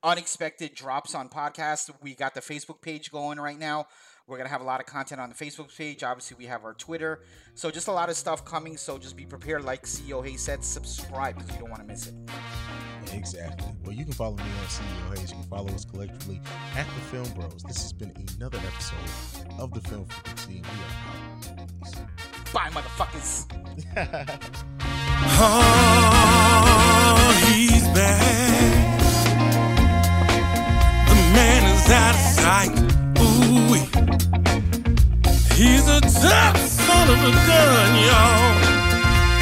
unexpected 0.04 0.74
drops 0.74 1.14
on 1.14 1.28
podcasts. 1.28 1.90
We 2.00 2.14
got 2.14 2.34
the 2.34 2.40
Facebook 2.40 2.80
page 2.80 3.10
going 3.10 3.38
right 3.40 3.58
now. 3.58 3.86
We're 4.28 4.36
going 4.36 4.46
to 4.46 4.52
have 4.52 4.60
a 4.60 4.64
lot 4.64 4.80
of 4.80 4.86
content 4.86 5.20
on 5.20 5.30
the 5.30 5.34
Facebook 5.34 5.76
page. 5.76 6.02
Obviously, 6.02 6.36
we 6.38 6.44
have 6.44 6.62
our 6.62 6.74
Twitter. 6.74 7.22
So, 7.54 7.70
just 7.70 7.88
a 7.88 7.92
lot 7.92 8.10
of 8.10 8.16
stuff 8.16 8.44
coming. 8.44 8.76
So, 8.76 8.98
just 8.98 9.16
be 9.16 9.24
prepared. 9.24 9.64
Like 9.64 9.84
CEO 9.84 10.24
Hayes 10.24 10.42
said, 10.42 10.62
subscribe 10.62 11.36
because 11.36 11.50
you 11.52 11.60
don't 11.60 11.70
want 11.70 11.80
to 11.80 11.88
miss 11.88 12.08
it. 12.08 12.14
Exactly. 13.12 13.66
Well, 13.84 13.92
you 13.92 14.04
can 14.04 14.12
follow 14.12 14.36
me 14.36 14.42
on 14.42 14.66
CEO 14.66 15.16
Hayes. 15.18 15.30
You 15.30 15.36
can 15.36 15.44
follow 15.46 15.68
us 15.74 15.84
collectively 15.84 16.40
at 16.76 16.86
the 16.86 17.00
Film 17.10 17.28
Bros. 17.34 17.62
This 17.66 17.82
has 17.82 17.92
been 17.92 18.12
another 18.38 18.58
episode 18.58 18.98
of 19.58 19.72
the 19.72 19.80
Film 19.88 20.04
Frequency. 20.06 20.58
and 20.58 20.66
We 20.66 20.72
are 20.84 20.92
out. 22.02 22.52
Bye, 22.52 22.70
motherfuckers. 22.70 23.46
Oh, 25.40 27.44
he's 27.48 27.86
back. 27.88 29.00
The 31.08 31.14
man 31.34 31.62
is 31.74 31.90
out 31.90 32.14
of 32.14 32.20
sight. 32.20 32.72
Ooh, 33.18 33.74
he's 35.54 35.86
a 35.88 36.00
tough 36.00 36.56
son 36.58 37.08
of 37.10 37.18
a 37.18 37.32
gun, 37.46 37.96
y'all. 38.06 38.54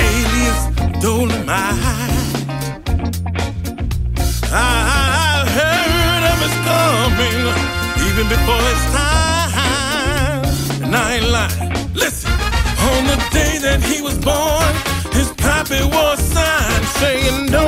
Alias 0.01 0.67
Dolemite. 1.03 2.16
I 4.53 5.45
heard 5.59 6.25
of 6.33 6.39
his 6.45 6.57
coming 6.69 7.41
even 8.09 8.27
before 8.29 8.63
his 8.73 8.85
time. 9.01 10.45
And 10.85 10.93
I 10.95 11.17
ain't 11.17 11.29
lying. 11.31 11.73
Listen, 11.95 12.31
on 12.91 13.01
the 13.13 13.19
day 13.33 13.59
that 13.67 13.81
he 13.83 14.03
was 14.03 14.17
born, 14.19 14.71
his 15.13 15.33
pappy 15.35 15.83
was 15.85 16.19
signed 16.21 16.87
saying 17.01 17.49
Dolemite 17.49 17.66